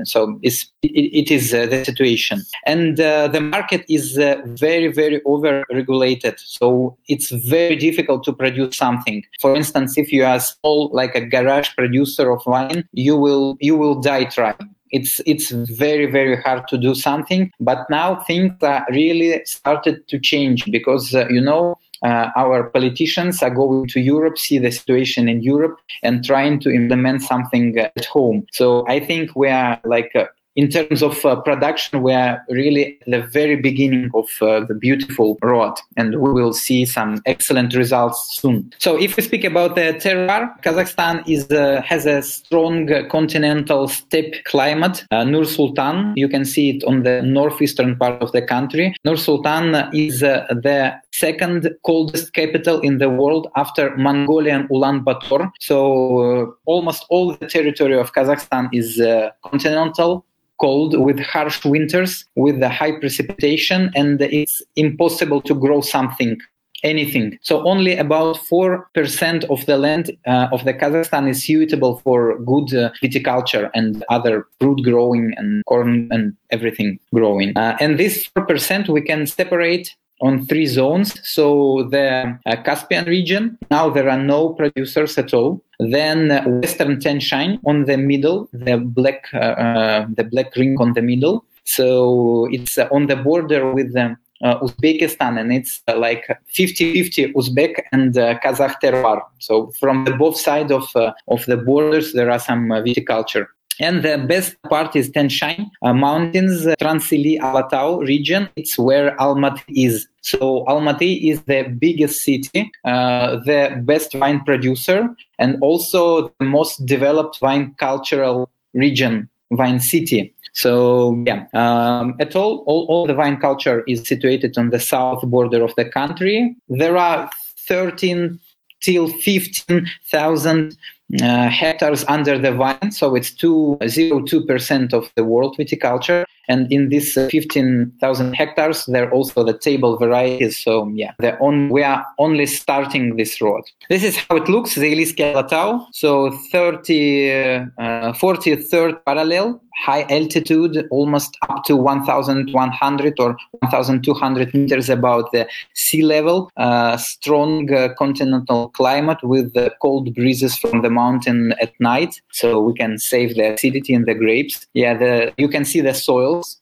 So 0.04 0.40
it's, 0.42 0.72
it, 0.82 0.90
it 0.90 1.32
is 1.32 1.54
uh, 1.54 1.66
the 1.66 1.84
situation. 1.86 2.42
And 2.66 3.00
uh, 3.00 3.28
the 3.28 3.42
market 3.42 3.86
is 3.90 4.18
uh, 4.18 4.42
very 4.46 4.88
very 4.88 5.22
over 5.26 5.64
regulated 5.72 6.40
so 6.40 6.98
it's 7.08 7.32
very 7.32 7.76
difficult 7.76 8.24
to 8.26 8.34
produce 8.34 8.78
something. 8.78 9.24
For 9.40 9.56
instance 9.56 9.98
if 9.98 10.12
you 10.12 10.24
are 10.26 10.40
small 10.40 10.90
like 10.94 11.16
a 11.16 11.26
garage 11.26 11.70
producer 11.76 12.32
of 12.32 12.46
wine 12.46 12.88
you 12.94 13.16
will 13.18 13.58
you 13.60 13.78
will 13.78 14.00
die 14.00 14.26
trying. 14.26 14.76
It's 14.92 15.22
it's 15.26 15.52
very 15.52 16.06
very 16.06 16.42
hard 16.42 16.68
to 16.68 16.78
do 16.78 16.94
something. 16.94 17.52
But 17.60 17.90
now 17.90 18.22
things 18.28 18.52
are 18.62 18.86
really 18.92 19.42
started 19.46 20.08
to 20.10 20.20
change 20.20 20.70
because 20.70 21.16
uh, 21.16 21.28
you 21.30 21.42
know 21.42 21.76
uh, 22.04 22.30
our 22.36 22.70
politicians 22.70 23.42
are 23.44 23.50
going 23.50 23.88
to 23.90 24.00
Europe, 24.00 24.38
see 24.38 24.58
the 24.58 24.72
situation 24.72 25.30
in 25.30 25.42
Europe, 25.42 25.78
and 26.04 26.24
trying 26.24 26.60
to 26.60 26.70
implement 26.72 27.22
something 27.22 27.78
at 27.78 28.06
home. 28.06 28.46
So 28.52 28.88
I 28.88 29.00
think 29.00 29.36
we 29.36 29.50
are 29.50 29.80
like 29.84 30.12
uh, 30.16 30.26
in 30.56 30.70
terms 30.70 31.02
of 31.02 31.24
uh, 31.26 31.36
production, 31.38 32.02
we 32.02 32.14
are 32.14 32.44
really 32.50 32.98
at 33.02 33.12
the 33.12 33.22
very 33.22 33.56
beginning 33.56 34.12
of 34.14 34.28
uh, 34.42 34.66
the 34.66 34.74
beautiful 34.74 35.38
road, 35.42 35.74
and 35.96 36.20
we 36.20 36.32
will 36.32 36.54
see 36.54 36.86
some 36.86 37.22
excellent 37.26 37.74
results 37.74 38.38
soon. 38.42 38.72
So, 38.78 39.00
if 39.00 39.16
we 39.16 39.24
speak 39.24 39.44
about 39.46 39.76
the 39.76 39.94
terroir, 39.94 40.62
Kazakhstan 40.62 41.24
is 41.28 41.50
uh, 41.52 41.82
has 41.84 42.06
a 42.06 42.22
strong 42.22 42.90
continental 43.10 43.88
steppe 43.88 44.44
climate. 44.44 45.06
Uh, 45.12 45.24
Nur 45.24 45.46
Sultan, 45.46 46.14
you 46.18 46.28
can 46.28 46.44
see 46.44 46.72
it 46.72 46.84
on 46.84 47.04
the 47.04 47.22
northeastern 47.22 47.98
part 47.98 48.22
of 48.22 48.32
the 48.34 48.42
country. 48.42 48.94
Nur 49.06 49.16
Sultan 49.16 49.90
is 49.94 50.22
uh, 50.22 50.46
the 50.50 50.94
second 51.14 51.70
coldest 51.86 52.34
capital 52.34 52.82
in 52.82 52.98
the 52.98 53.10
world 53.10 53.48
after 53.56 53.96
Mongolian 53.96 54.68
Ulaanbaatar. 54.68 55.52
So, 55.62 56.20
uh, 56.20 56.46
almost 56.66 57.06
all 57.10 57.36
the 57.36 57.48
territory 57.48 57.98
of 57.98 58.12
Kazakhstan 58.12 58.70
is 58.74 59.02
continental 59.44 60.26
cold 60.62 60.98
with 60.98 61.20
harsh 61.20 61.66
winters, 61.66 62.26
with 62.36 62.60
the 62.60 62.70
high 62.70 63.00
precipitation, 63.00 63.92
and 63.96 64.22
it's 64.22 64.62
impossible 64.76 65.42
to 65.42 65.56
grow 65.56 65.82
something 65.82 66.38
anything. 66.84 67.38
So 67.42 67.66
only 67.68 67.96
about 67.98 68.38
4% 68.38 69.44
of 69.50 69.66
the 69.66 69.78
land 69.78 70.12
uh, 70.26 70.48
of 70.52 70.66
the 70.66 70.74
Kazakhstan 70.74 71.30
is 71.30 71.44
suitable 71.44 72.00
for 72.00 72.40
good 72.40 72.74
uh, 72.74 72.92
viticulture 73.04 73.70
and 73.74 74.04
other 74.10 74.48
fruit 74.60 74.82
growing 74.84 75.34
and 75.38 75.64
corn 75.66 76.08
and 76.12 76.36
everything 76.50 77.00
growing. 77.14 77.56
Uh, 77.56 77.78
and 77.80 78.00
this 78.00 78.30
4% 78.38 78.90
we 78.90 79.02
can 79.02 79.28
separate 79.28 79.96
on 80.22 80.46
three 80.46 80.66
zones. 80.66 81.20
So 81.28 81.88
the 81.90 82.40
uh, 82.46 82.56
Caspian 82.64 83.06
region, 83.06 83.58
now 83.70 83.90
there 83.90 84.10
are 84.10 84.22
no 84.22 84.50
producers 84.50 85.18
at 85.18 85.34
all. 85.34 85.64
Then 85.80 86.32
uh, 86.32 86.44
Western 86.46 87.00
Tian 87.00 87.20
Shan 87.20 87.60
on 87.66 87.86
the 87.86 87.98
middle, 87.98 88.50
the 88.54 88.78
black, 88.78 89.28
uh, 89.34 89.38
uh 89.38 90.06
the 90.16 90.24
black 90.24 90.56
ring 90.56 90.78
on 90.80 90.94
the 90.94 91.02
middle. 91.02 91.46
So 91.66 92.48
it's 92.52 92.78
uh, 92.78 92.88
on 92.92 93.08
the 93.08 93.16
border 93.16 93.74
with 93.74 93.94
the 93.94 94.16
uh, 94.44 94.60
Uzbekistan, 94.60 95.40
and 95.40 95.54
it's 95.54 95.82
like 95.96 96.26
50-50 96.58 97.34
Uzbek 97.34 97.84
and 97.92 98.16
Kazakh 98.16 98.76
terroir. 98.82 99.22
So 99.40 99.72
from 99.80 100.06
the 100.06 100.14
both 100.14 100.38
sides 100.38 100.72
of 100.72 100.88
of 101.28 101.46
the 101.46 101.58
borders, 101.58 102.14
there 102.14 102.32
are 102.32 102.40
some 102.40 102.70
viticulture. 102.70 103.46
And 103.82 104.04
the 104.04 104.20
best 104.20 104.62
part 104.70 104.96
is 104.96 105.10
Tian 105.10 105.72
uh, 105.82 105.94
Mountains, 105.94 106.68
uh, 106.68 106.76
Transili 106.80 107.40
Alatau 107.40 108.06
region. 108.08 108.48
It's 108.56 108.78
where 108.78 109.16
Almaty 109.18 109.64
is. 109.70 110.08
So 110.22 110.64
Almaty 110.68 111.32
is 111.32 111.42
the 111.42 111.64
biggest 111.64 112.22
city, 112.22 112.72
uh, 112.86 113.38
the 113.38 113.82
best 113.84 114.14
wine 114.14 114.42
producer, 114.46 115.10
and 115.40 115.58
also 115.62 116.32
the 116.40 116.46
most 116.46 116.86
developed 116.86 117.40
wine 117.42 117.74
cultural 117.80 118.52
region, 118.76 119.28
wine 119.50 119.80
city. 119.80 120.36
So 120.54 121.24
yeah, 121.26 121.48
um, 121.56 122.16
at 122.20 122.36
all, 122.36 122.64
all, 122.68 122.86
all 122.88 123.08
the 123.08 123.16
wine 123.16 123.38
culture 123.38 123.84
is 123.88 124.08
situated 124.08 124.60
on 124.60 124.70
the 124.70 124.80
south 124.80 125.24
border 125.24 125.64
of 125.64 125.74
the 125.76 125.86
country. 125.86 126.56
There 126.70 126.98
are 126.98 127.32
13 127.68 128.40
till 128.82 129.08
15,000 129.08 130.72
uh, 130.72 130.76
Uh, 131.20 131.50
hectares 131.50 132.06
under 132.08 132.38
the 132.40 132.54
vine, 132.54 132.92
so 132.92 133.16
it's 133.16 133.32
2.02% 133.32 134.94
of 134.94 135.12
the 135.16 135.26
world 135.26 135.58
viticulture. 135.58 136.24
And 136.52 136.72
in 136.72 136.90
these 136.90 137.16
uh, 137.16 137.30
15,000 137.32 138.34
hectares, 138.34 138.86
there 138.86 139.08
are 139.08 139.12
also 139.12 139.44
the 139.44 139.58
table 139.58 139.98
varieties. 139.98 140.62
So 140.62 140.92
yeah, 140.94 141.14
on, 141.40 141.70
we 141.70 141.82
are 141.84 142.06
only 142.18 142.46
starting 142.46 143.16
this 143.16 143.42
road. 143.42 143.64
This 143.90 144.04
is 144.04 144.18
how 144.18 144.36
it 144.36 144.50
looks, 144.50 144.76
the 144.76 144.92
Iliske 144.94 145.24
Alatau. 145.34 145.88
So 145.94 146.32
30, 146.52 147.32
uh, 147.32 148.14
43rd 148.14 149.06
parallel 149.06 149.62
high 149.82 150.04
altitude, 150.10 150.88
almost 150.92 151.38
up 151.50 151.64
to 151.66 151.76
1,100 151.76 153.20
or 153.20 153.38
1,200 153.60 154.54
meters 154.54 154.90
above 154.90 155.26
the 155.32 155.48
sea 155.74 156.04
level. 156.04 156.52
Uh, 156.58 156.98
strong 156.98 157.72
uh, 157.74 157.90
continental 157.98 158.70
climate 158.70 159.18
with 159.24 159.54
the 159.54 159.74
cold 159.82 160.14
breezes 160.14 160.58
from 160.58 160.82
the 160.82 160.90
mountain 160.90 161.54
at 161.62 161.74
night, 161.80 162.22
so 162.32 162.62
we 162.62 162.74
can 162.74 162.98
save 162.98 163.36
the 163.36 163.54
acidity 163.54 163.94
in 163.94 164.06
the 164.06 164.14
grapes. 164.14 164.68
Yeah, 164.74 164.98
the, 164.98 165.34
you 165.38 165.50
can 165.50 165.66
see 165.66 165.82
the 165.82 165.94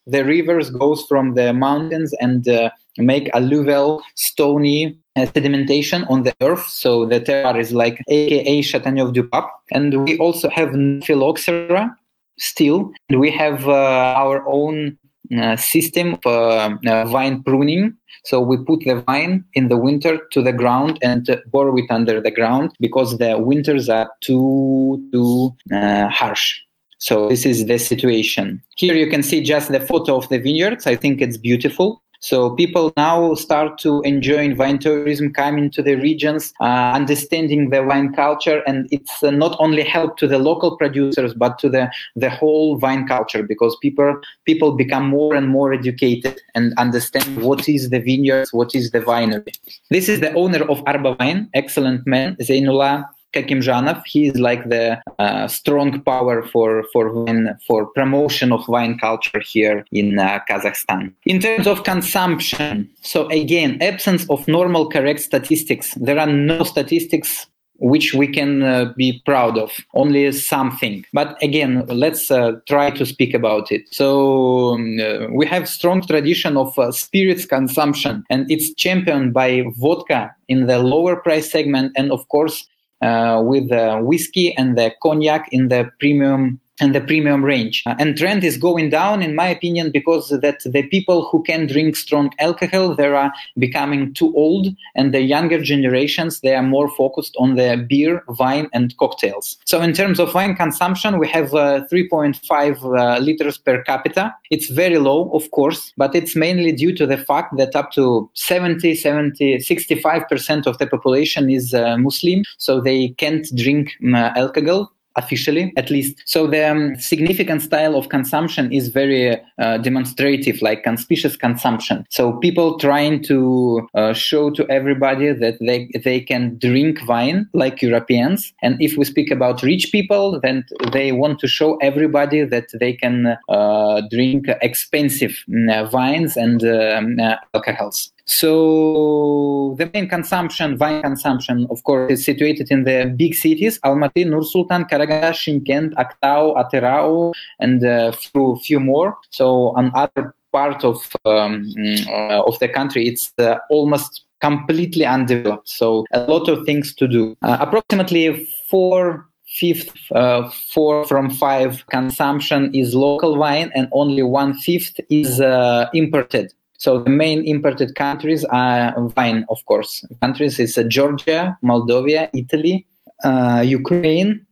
The 0.08 0.24
rivers 0.26 0.70
goes 0.70 1.06
from 1.06 1.36
the 1.36 1.54
mountains 1.54 2.14
and 2.20 2.48
uh, 2.48 2.70
make 2.98 3.30
alluvial, 3.34 4.02
stony 4.16 4.98
uh, 5.16 5.26
sedimentation 5.26 6.10
on 6.10 6.24
the 6.24 6.34
earth. 6.42 6.68
So 6.68 7.06
the 7.06 7.20
terroir 7.20 7.60
is 7.60 7.72
like 7.72 8.04
AKA 8.08 8.62
Chateauneuf 8.62 9.14
du 9.14 9.24
Pape. 9.24 9.50
And 9.72 10.06
we 10.06 10.18
also 10.18 10.50
have 10.50 10.70
phylloxera, 11.04 11.96
still. 12.38 12.92
We 13.10 13.32
have 13.32 13.68
uh, 13.68 13.74
our 14.18 14.48
own 14.48 14.98
uh, 15.38 15.56
system 15.56 16.16
of 16.16 16.26
uh, 16.26 16.76
uh, 16.88 17.06
vine 17.06 17.44
pruning. 17.44 17.96
So 18.24 18.42
we 18.42 18.58
put 18.58 18.80
the 18.80 19.04
vine 19.06 19.46
in 19.54 19.68
the 19.68 19.78
winter 19.78 20.20
to 20.32 20.42
the 20.42 20.52
ground 20.52 20.98
and 21.04 21.40
burrow 21.52 21.78
it 21.78 21.86
under 21.90 22.20
the 22.20 22.32
ground 22.32 22.72
because 22.80 23.18
the 23.18 23.38
winters 23.38 23.90
are 23.90 24.10
too 24.22 25.08
too 25.14 25.56
uh, 25.72 26.08
harsh. 26.10 26.60
So 27.00 27.30
this 27.30 27.46
is 27.46 27.66
the 27.66 27.80
situation. 27.80 28.62
Here 28.76 28.94
you 28.94 29.10
can 29.10 29.24
see 29.24 29.42
just 29.42 29.72
the 29.72 29.80
photo 29.80 30.18
of 30.18 30.30
the 30.30 30.38
vineyards. 30.38 30.86
I 30.86 30.96
think 30.96 31.22
it's 31.22 31.38
beautiful. 31.38 32.02
So 32.22 32.50
people 32.52 32.92
now 32.98 33.34
start 33.36 33.78
to 33.80 34.02
enjoy 34.02 34.54
wine 34.54 34.80
tourism, 34.80 35.32
coming 35.32 35.72
to 35.72 35.82
the 35.82 35.96
regions, 35.96 36.54
uh, 36.60 36.92
understanding 36.94 37.70
the 37.70 37.82
wine 37.82 38.14
culture, 38.14 38.62
and 38.68 38.90
it's 38.92 39.24
uh, 39.24 39.32
not 39.32 39.56
only 39.60 39.84
help 39.84 40.18
to 40.18 40.28
the 40.28 40.38
local 40.38 40.76
producers 40.76 41.34
but 41.34 41.58
to 41.60 41.70
the 41.70 41.90
the 42.18 42.30
whole 42.30 42.78
wine 42.78 43.08
culture 43.08 43.42
because 43.42 43.78
people 43.82 44.20
people 44.46 44.74
become 44.74 45.08
more 45.08 45.34
and 45.34 45.48
more 45.48 45.72
educated 45.72 46.42
and 46.56 46.74
understand 46.78 47.42
what 47.42 47.70
is 47.70 47.90
the 47.90 48.00
vineyards, 48.00 48.52
what 48.52 48.76
is 48.76 48.92
the 48.92 49.00
winery. 49.00 49.58
This 49.90 50.10
is 50.10 50.20
the 50.20 50.34
owner 50.34 50.70
of 50.70 50.84
Arba 50.86 51.16
Wine, 51.20 51.50
excellent 51.54 52.06
man, 52.06 52.36
Zainullah 52.42 53.06
Kakimzhanov. 53.34 54.02
He 54.06 54.28
is 54.28 54.40
like 54.40 54.70
the 54.70 55.02
uh, 55.20 55.48
strong 55.48 56.02
power 56.02 56.44
for 56.44 56.84
for 56.92 57.12
wine, 57.12 57.58
for 57.68 57.86
promotion 57.88 58.52
of 58.52 58.68
wine 58.68 58.98
culture 58.98 59.42
here 59.46 59.86
in 59.92 60.20
uh, 60.20 60.40
Kazakhstan. 60.50 61.14
In 61.26 61.40
terms 61.40 61.68
of 61.68 61.84
consumption, 61.84 62.90
so 63.02 63.28
again, 63.30 63.78
absence 63.82 64.30
of 64.30 64.48
normal 64.48 64.90
correct 64.90 65.22
statistics. 65.22 65.94
There 65.96 66.20
are 66.20 66.28
no 66.28 66.64
statistics 66.64 67.48
which 67.80 68.14
we 68.14 68.28
can 68.28 68.62
uh, 68.64 68.94
be 68.96 69.22
proud 69.26 69.58
of 69.58 69.72
only 69.94 70.32
something 70.32 71.06
but 71.14 71.42
again 71.42 71.86
let's 71.88 72.30
uh, 72.30 72.52
try 72.68 72.90
to 72.92 73.06
speak 73.06 73.34
about 73.34 73.72
it 73.72 73.82
so 73.92 74.74
um, 74.74 75.00
uh, 75.00 75.28
we 75.32 75.46
have 75.46 75.68
strong 75.68 76.02
tradition 76.02 76.58
of 76.58 76.78
uh, 76.78 76.92
spirits 76.92 77.46
consumption 77.46 78.24
and 78.30 78.50
it's 78.52 78.74
championed 78.76 79.34
by 79.34 79.64
vodka 79.78 80.34
in 80.48 80.68
the 80.68 80.80
lower 80.80 81.16
price 81.16 81.50
segment 81.50 81.92
and 81.96 82.12
of 82.12 82.28
course 82.28 82.68
Uh, 83.02 83.42
with 83.46 83.70
the 83.70 83.98
whiskey 84.04 84.54
and 84.58 84.78
the 84.78 84.92
cognac 85.02 85.48
in 85.54 85.70
the 85.70 85.90
premium 86.00 86.60
and 86.80 86.96
the 86.96 87.02
premium 87.02 87.44
range. 87.44 87.84
Uh, 87.86 87.96
and 88.00 88.18
trend 88.18 88.44
is 88.44 88.58
going 88.58 88.90
down, 88.90 89.22
in 89.22 89.36
my 89.36 89.48
opinion, 89.48 89.92
because 89.92 90.30
that 90.30 90.60
the 90.64 90.84
people 90.84 91.28
who 91.30 91.44
can 91.44 91.68
drink 91.68 91.96
strong 91.96 92.32
alcohol, 92.40 92.96
they 92.96 93.08
are 93.08 93.32
becoming 93.58 94.14
too 94.14 94.34
old, 94.36 94.68
and 94.96 95.14
the 95.14 95.22
younger 95.22 95.62
generations, 95.62 96.42
they 96.42 96.56
are 96.56 96.64
more 96.64 96.90
focused 96.90 97.36
on 97.38 97.56
the 97.56 97.86
beer, 97.88 98.24
wine, 98.40 98.70
and 98.74 98.96
cocktails. 98.98 99.58
So 99.66 99.82
in 99.82 99.94
terms 99.94 100.20
of 100.20 100.34
wine 100.34 100.56
consumption, 100.56 101.20
we 101.20 101.28
have 101.30 101.54
uh, 101.54 101.86
3.5 101.92 102.84
uh, 102.84 103.20
liters 103.20 103.58
per 103.58 103.84
capita. 103.84 104.34
It's 104.50 104.70
very 104.70 104.98
low, 104.98 105.30
of 105.32 105.52
course, 105.52 105.94
but 105.98 106.16
it's 106.16 106.36
mainly 106.36 106.72
due 106.72 106.96
to 106.96 107.06
the 107.06 107.18
fact 107.18 107.58
that 107.58 107.76
up 107.76 107.92
to 107.92 108.30
70, 108.34 108.96
70, 108.96 109.58
65% 109.58 110.66
of 110.66 110.78
the 110.78 110.88
population 110.88 111.50
is 111.50 111.74
uh, 111.74 111.98
Muslim, 111.98 112.44
so 112.58 112.80
they 112.80 113.10
can't 113.10 113.48
drink 113.56 113.92
um, 114.04 114.16
alcohol 114.16 114.92
officially 115.16 115.74
at 115.76 115.90
least. 115.90 116.22
So 116.26 116.48
the 116.48 116.70
um, 116.70 116.96
significant 116.96 117.62
style 117.62 117.96
of 117.96 118.10
consumption 118.10 118.72
is 118.72 118.90
very 118.90 119.40
uh, 119.58 119.78
demonstrative 119.78 120.62
like 120.62 120.84
conspicuous 120.84 121.36
consumption. 121.36 122.06
So 122.10 122.34
people 122.34 122.78
trying 122.78 123.24
to 123.24 123.88
uh, 123.94 124.14
show 124.14 124.50
to 124.52 124.66
everybody 124.70 125.34
that 125.34 125.60
they 125.60 125.90
they 126.04 126.20
can 126.22 126.58
drink 126.58 127.00
wine 127.08 127.50
like 127.54 127.82
europeans. 127.82 128.54
And 128.62 128.82
if 128.82 128.98
we 128.98 129.06
speak 129.06 129.32
about 129.32 129.64
rich 129.64 129.92
people 129.92 130.40
then 130.42 130.66
they 130.92 131.12
want 131.12 131.40
to 131.40 131.48
show 131.48 131.78
everybody 131.78 132.44
that 132.46 132.68
they 132.80 132.94
can 132.94 133.38
uh, 133.50 134.02
drink 134.10 134.48
expensive 134.62 135.44
mm, 135.50 135.92
wines 135.92 136.38
and 136.38 136.64
um, 136.64 137.20
uh, 137.20 137.36
alcohols 137.54 138.12
so 138.30 139.76
the 139.80 139.90
main 139.92 140.08
consumption, 140.08 140.78
wine 140.78 141.02
consumption, 141.02 141.66
of 141.72 141.84
course, 141.84 142.12
is 142.12 142.24
situated 142.24 142.70
in 142.70 142.84
the 142.84 143.12
big 143.18 143.34
cities: 143.34 143.80
Almaty, 143.80 144.24
Nur-Sultan, 144.30 144.86
Karaganda, 144.86 145.32
Shymkent, 145.34 145.94
Aktau, 145.96 146.56
Atyrau, 146.56 147.34
and 147.60 147.84
a 147.84 148.12
few 148.12 148.60
few 148.64 148.80
more. 148.80 149.18
So 149.32 149.70
on 149.76 149.92
other 149.96 150.36
part 150.52 150.84
of 150.84 150.98
um, 151.26 151.66
uh, 152.08 152.44
of 152.44 152.60
the 152.60 152.70
country, 152.70 153.08
it's 153.08 153.34
uh, 153.40 153.58
almost 153.72 154.26
completely 154.42 155.06
undeveloped. 155.06 155.68
So 155.68 156.06
a 156.14 156.22
lot 156.22 156.48
of 156.48 156.66
things 156.66 156.94
to 156.96 157.08
do. 157.08 157.36
Uh, 157.42 157.58
approximately 157.60 158.48
four 158.70 159.28
fifth, 159.60 159.92
uh, 160.12 160.50
four 160.72 161.06
from 161.06 161.30
five 161.30 161.84
consumption 161.88 162.74
is 162.76 162.94
local 162.94 163.36
wine, 163.38 163.72
and 163.74 163.88
only 163.92 164.22
one 164.22 164.54
fifth 164.54 165.00
is 165.10 165.42
uh, 165.42 165.90
imported. 165.94 166.54
So 166.80 167.04
the 167.04 167.10
main 167.10 167.44
imported 167.46 167.96
countries 167.96 168.46
are 168.46 168.94
wine, 169.18 169.46
of 169.50 169.64
course. 169.66 170.06
Countries 170.22 170.60
is 170.60 170.78
uh, 170.78 170.84
Georgia, 170.84 171.58
Moldova, 171.62 172.30
Italy, 172.34 172.88
uh, 173.26 173.62
Ukraine, 173.66 174.46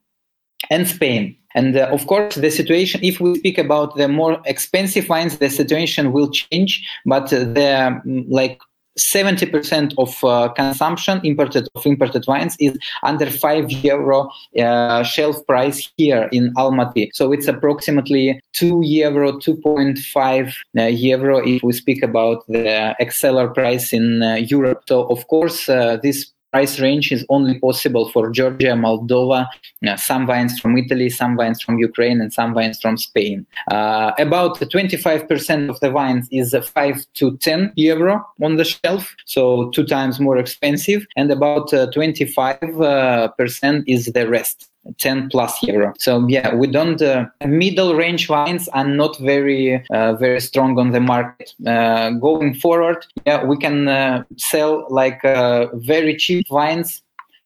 and 0.69 0.85
Spain. 0.85 1.37
And 1.55 1.77
uh, 1.77 1.87
of 1.89 2.05
course, 2.07 2.35
the 2.35 2.51
situation, 2.51 2.99
if 3.01 3.21
we 3.21 3.35
speak 3.35 3.57
about 3.57 3.95
the 3.95 4.09
more 4.09 4.41
expensive 4.45 5.07
wines, 5.07 5.37
the 5.37 5.49
situation 5.49 6.11
will 6.11 6.29
change. 6.29 6.85
But 7.05 7.29
the 7.29 8.01
mm, 8.05 8.25
like 8.27 8.59
70% 8.97 9.93
of 9.97 10.23
uh, 10.23 10.49
consumption 10.49 11.21
imported 11.23 11.67
of 11.75 11.85
imported 11.85 12.25
wines 12.27 12.55
is 12.59 12.77
under 13.03 13.29
5 13.29 13.71
euro 13.83 14.29
uh, 14.59 15.03
shelf 15.03 15.45
price 15.45 15.89
here 15.97 16.29
in 16.31 16.53
Almaty. 16.55 17.09
So 17.13 17.31
it's 17.31 17.47
approximately 17.47 18.39
2 18.53 18.81
euro, 18.83 19.33
2.5 19.33 20.53
uh, 20.77 20.83
euro 20.83 21.37
if 21.47 21.63
we 21.63 21.73
speak 21.73 22.03
about 22.03 22.45
the 22.47 22.95
ex 22.99 23.19
cellar 23.19 23.49
price 23.49 23.93
in 23.93 24.23
uh, 24.23 24.35
Europe. 24.35 24.83
So 24.87 25.07
of 25.07 25.27
course, 25.27 25.69
uh, 25.69 25.97
this 26.01 26.31
price 26.57 26.79
range 26.79 27.11
is 27.11 27.23
only 27.29 27.59
possible 27.59 28.09
for 28.09 28.31
Georgia, 28.31 28.73
Moldova, 28.85 29.45
uh, 29.87 29.95
some 29.95 30.25
wines 30.25 30.59
from 30.59 30.75
Italy, 30.75 31.07
some 31.07 31.35
wines 31.35 31.61
from 31.61 31.77
Ukraine, 31.77 32.19
and 32.19 32.33
some 32.33 32.55
wines 32.55 32.79
from 32.81 32.97
Spain. 32.97 33.45
Uh, 33.71 34.11
about 34.17 34.59
25% 34.59 35.69
of 35.69 35.79
the 35.81 35.91
wines 35.91 36.27
is 36.31 36.55
5 36.55 37.05
to 37.19 37.37
10 37.37 37.73
euro 37.75 38.25
on 38.41 38.55
the 38.55 38.65
shelf, 38.65 39.15
so 39.25 39.69
two 39.69 39.85
times 39.85 40.19
more 40.19 40.39
expensive, 40.39 41.05
and 41.15 41.29
about 41.29 41.69
25% 41.69 43.79
uh, 43.79 43.83
is 43.85 44.05
the 44.17 44.27
rest. 44.27 44.67
10 44.99 45.29
plus 45.29 45.61
euro. 45.63 45.93
So 45.99 46.25
yeah, 46.27 46.55
we 46.55 46.67
don't. 46.67 47.01
Uh, 47.01 47.25
middle 47.45 47.95
range 47.95 48.29
wines 48.29 48.67
are 48.69 48.87
not 48.87 49.17
very 49.19 49.83
uh, 49.91 50.13
very 50.13 50.39
strong 50.39 50.77
on 50.79 50.91
the 50.91 50.99
market. 50.99 51.53
Uh, 51.65 52.11
going 52.11 52.53
forward, 52.55 53.05
yeah, 53.25 53.43
we 53.43 53.57
can 53.57 53.87
uh, 53.87 54.23
sell 54.37 54.85
like 54.89 55.23
uh, 55.25 55.67
very 55.73 56.15
cheap 56.15 56.45
wines. 56.49 57.03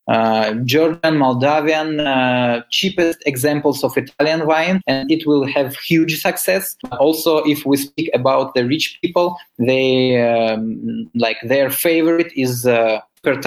Uh, 0.07 0.55
Georgian, 0.65 1.17
Moldavian, 1.17 2.63
cheapest 2.69 3.19
examples 3.25 3.83
of 3.83 3.95
Italian 3.95 4.45
wine, 4.45 4.81
and 4.87 5.09
it 5.09 5.25
will 5.25 5.45
have 5.45 5.75
huge 5.75 6.19
success. 6.19 6.75
Also, 6.99 7.37
if 7.43 7.65
we 7.65 7.77
speak 7.77 8.09
about 8.13 8.53
the 8.53 8.65
rich 8.65 8.99
people, 9.01 9.37
they 9.57 10.19
um, 10.21 11.09
like 11.15 11.37
their 11.43 11.69
favorite 11.69 12.33
is 12.35 12.67
per 13.21 13.39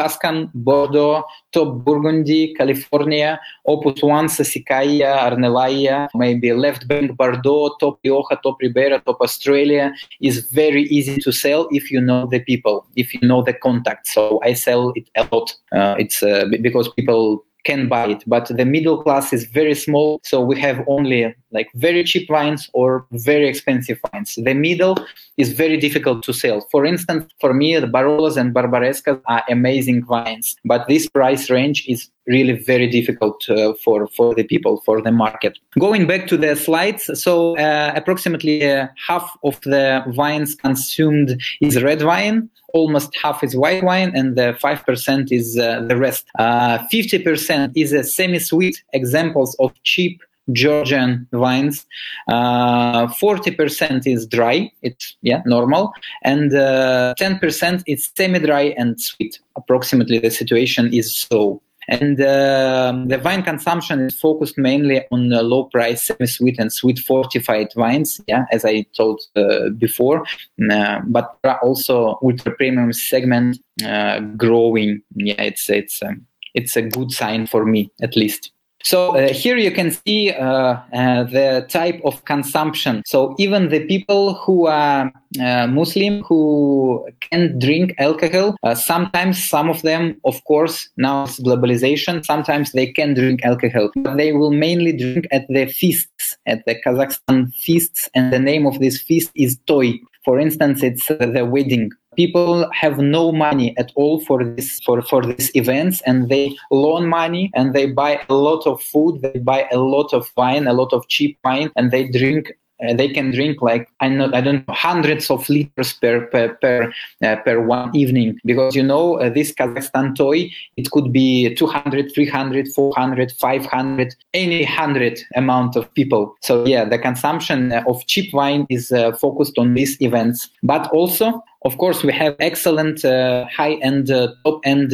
Bordeaux, 0.55 1.25
Top 1.51 1.85
Burgundy, 1.85 2.55
California, 2.55 3.41
Opus 3.67 4.03
One, 4.03 4.29
Sassicaia, 4.29 5.17
Ornellaia, 5.29 6.09
maybe 6.15 6.53
Left 6.53 6.87
Bank 6.87 7.17
Bordeaux, 7.17 7.77
Top 7.81 7.99
Rioja, 8.05 8.37
Top 8.43 8.57
Ribera, 8.61 9.01
Top 9.01 9.21
Australia 9.21 9.93
is 10.21 10.49
very 10.53 10.83
easy 10.85 11.19
to 11.19 11.33
sell 11.33 11.69
if 11.71 11.91
you 11.91 12.01
know 12.01 12.27
the 12.27 12.41
people, 12.41 12.87
if 12.97 13.13
you 13.15 13.21
know 13.27 13.43
the 13.43 13.53
contact. 13.53 14.07
So 14.09 14.41
I 14.43 14.55
sell 14.55 14.93
it 14.95 15.09
a 15.17 15.27
lot. 15.33 15.55
Uh, 15.73 15.97
it's 15.99 16.23
uh, 16.23 16.47
because 16.63 16.89
people 16.93 17.45
can 17.65 17.89
buy 17.89 18.07
it 18.07 18.23
but 18.27 18.47
the 18.49 18.65
middle 18.65 19.03
class 19.03 19.33
is 19.33 19.45
very 19.45 19.75
small 19.75 20.21
so 20.23 20.41
we 20.41 20.59
have 20.61 20.85
only 20.87 21.35
like 21.55 21.71
very 21.75 22.05
cheap 22.05 22.29
wines 22.29 22.69
or 22.73 23.07
very 23.13 23.49
expensive 23.49 23.99
wines 24.13 24.35
the 24.37 24.55
middle 24.55 24.97
is 25.37 25.53
very 25.53 25.77
difficult 25.77 26.23
to 26.25 26.33
sell. 26.33 26.61
For 26.71 26.85
instance 26.85 27.25
for 27.41 27.55
me 27.55 27.79
the 27.79 27.87
barolos 27.87 28.37
and 28.37 28.55
barbarescos 28.55 29.21
are 29.27 29.43
amazing 29.49 30.05
wines 30.07 30.57
but 30.65 30.87
this 30.89 31.09
price 31.09 31.49
range 31.49 31.85
is 31.89 32.11
really 32.27 32.57
very 32.73 32.89
difficult 32.89 33.39
uh, 33.51 33.75
for 33.83 34.07
for 34.09 34.35
the 34.35 34.45
people 34.45 34.83
for 34.85 35.01
the 35.01 35.13
market. 35.13 35.59
Going 35.79 36.07
back 36.07 36.27
to 36.29 36.37
the 36.37 36.57
slides 36.57 37.11
so 37.25 37.57
uh, 37.57 37.93
approximately 37.95 38.71
uh, 38.71 38.89
half 39.09 39.27
of 39.45 39.61
the 39.63 40.03
wines 40.15 40.55
consumed 40.55 41.41
is 41.61 41.83
red 41.83 42.03
wine 42.03 42.51
almost 42.75 43.17
half 43.17 43.43
is 43.43 43.57
white 43.57 43.83
wine 43.83 44.13
and 44.15 44.37
the 44.37 44.59
5% 44.61 45.33
is 45.33 45.57
uh, 45.57 45.81
the 45.89 45.97
rest. 45.97 46.27
Uh, 46.39 46.79
50% 46.93 47.73
is 47.77 47.93
a 47.93 48.05
semi-sweet 48.05 48.83
examples 48.93 49.57
of 49.61 49.73
cheap 49.85 50.21
Georgian 50.53 51.27
wines. 51.33 51.87
Uh, 52.29 53.07
40% 53.07 54.07
is 54.07 54.27
dry, 54.27 54.71
it's 54.83 55.17
yeah 55.23 55.43
normal, 55.47 55.93
and 56.23 56.55
uh, 56.55 57.15
10% 57.19 57.83
is 57.87 58.11
semi-dry 58.17 58.75
and 58.77 59.01
sweet. 59.01 59.39
Approximately, 59.57 60.19
the 60.19 60.31
situation 60.31 60.93
is 60.93 61.17
so. 61.17 61.63
And 61.89 62.19
uh, 62.19 63.05
the 63.07 63.21
wine 63.23 63.43
consumption 63.43 64.01
is 64.01 64.19
focused 64.19 64.57
mainly 64.57 65.05
on 65.11 65.29
low 65.29 65.65
price, 65.65 66.07
semi 66.07 66.27
sweet 66.27 66.59
and 66.59 66.73
sweet 66.73 66.99
fortified 66.99 67.69
wines, 67.77 68.21
yeah, 68.27 68.47
as 68.51 68.65
I 68.65 68.87
told 68.97 69.21
uh, 69.37 69.69
before. 69.77 70.25
Uh, 70.71 71.01
but 71.07 71.37
also 71.63 72.19
ultra 72.23 72.53
premium 72.53 72.93
segment 72.93 73.59
uh, 73.85 74.21
growing. 74.21 75.03
Yeah, 75.15 75.43
it's, 75.43 75.69
it's, 75.69 76.03
um, 76.03 76.27
it's 76.55 76.75
a 76.77 76.83
good 76.83 77.11
sign 77.11 77.47
for 77.47 77.67
me, 77.67 77.91
at 78.01 78.17
least. 78.17 78.51
So 78.85 79.17
uh, 79.17 79.33
here 79.33 79.57
you 79.57 79.71
can 79.71 79.91
see 79.91 80.31
uh, 80.31 80.45
uh, 80.93 81.25
the 81.25 81.67
type 81.71 82.01
of 82.05 82.25
consumption. 82.27 83.03
So 83.07 83.35
even 83.39 83.71
the 83.71 83.87
people 83.87 84.35
who 84.35 84.67
are 84.67 85.11
uh, 85.41 85.67
Muslim 85.67 86.23
who 86.23 87.09
can 87.21 87.59
drink 87.59 87.95
alcohol, 87.99 88.57
uh, 88.63 88.75
sometimes 88.75 89.43
some 89.49 89.71
of 89.71 89.81
them, 89.83 90.21
of 90.25 90.45
course, 90.45 90.91
now 90.99 91.25
it's 91.25 91.41
globalization, 91.41 92.25
sometimes 92.25 92.73
they 92.73 92.93
can 92.93 93.15
drink 93.15 93.43
alcohol, 93.43 93.91
but 93.97 94.19
they 94.19 94.35
will 94.35 94.51
mainly 94.51 94.93
drink 94.93 95.27
at 95.33 95.47
the 95.49 95.65
feasts, 95.67 96.37
at 96.47 96.65
the 96.67 96.75
Kazakhstan 96.85 97.55
feasts, 97.55 98.11
and 98.15 98.33
the 98.33 98.39
name 98.39 98.67
of 98.67 98.81
this 98.81 99.01
feast 99.01 99.31
is 99.35 99.59
Toy. 99.67 99.99
For 100.25 100.39
instance, 100.39 100.83
it's 100.83 101.11
uh, 101.11 101.17
the 101.17 101.45
wedding 101.45 101.91
people 102.17 102.71
have 102.73 102.99
no 102.99 103.33
money 103.33 103.75
at 103.79 103.93
all 103.95 104.21
for 104.21 104.45
this 104.45 104.81
for 104.81 105.03
for 105.03 105.23
these 105.25 105.51
events 105.55 106.03
and 106.07 106.29
they 106.29 106.57
loan 106.71 107.07
money 107.07 107.51
and 107.55 107.75
they 107.75 107.87
buy 107.87 108.21
a 108.29 108.35
lot 108.35 108.67
of 108.67 108.81
food 108.83 109.23
they 109.23 109.39
buy 109.39 109.67
a 109.73 109.79
lot 109.79 110.13
of 110.13 110.31
wine 110.37 110.67
a 110.67 110.73
lot 110.73 110.93
of 110.93 111.07
cheap 111.09 111.39
wine 111.45 111.71
and 111.77 111.91
they 111.91 112.09
drink 112.09 112.53
uh, 112.83 112.95
they 112.95 113.09
can 113.09 113.31
drink 113.31 113.63
like 113.63 113.89
I 114.01 114.07
I 114.07 114.41
don't 114.41 114.67
know 114.67 114.75
hundreds 114.75 115.31
of 115.31 115.49
liters 115.49 115.93
per 115.95 116.27
per 116.27 116.55
per, 116.55 116.93
uh, 117.23 117.37
per 117.37 117.61
one 117.61 117.95
evening. 117.95 118.39
Because 118.45 118.75
you 118.75 118.83
know 118.83 119.21
uh, 119.21 119.31
this 119.31 119.53
Kazakhstan 119.53 120.17
toy 120.17 120.51
it 120.77 120.91
could 120.91 121.13
be 121.13 121.55
200 121.55 122.13
300 122.13 122.69
400 122.69 123.33
500 123.33 124.15
any 124.33 124.65
hundred 124.65 125.21
amount 125.37 125.77
of 125.77 125.93
people. 125.95 126.35
So 126.41 126.67
yeah 126.67 126.85
the 126.85 126.99
consumption 126.99 127.73
of 127.73 128.05
cheap 128.07 128.33
wine 128.33 128.67
is 128.69 128.91
uh, 128.91 129.13
focused 129.13 129.59
on 129.59 129.75
these 129.75 130.01
events. 130.01 130.51
But 130.63 130.89
also 130.91 131.43
of 131.65 131.79
course 131.79 132.03
we 132.03 132.13
have 132.13 132.37
excellent 132.41 133.05
uh, 133.05 133.47
high 133.47 133.75
end 133.75 134.11
uh, 134.11 134.29
top 134.45 134.61
end 134.65 134.93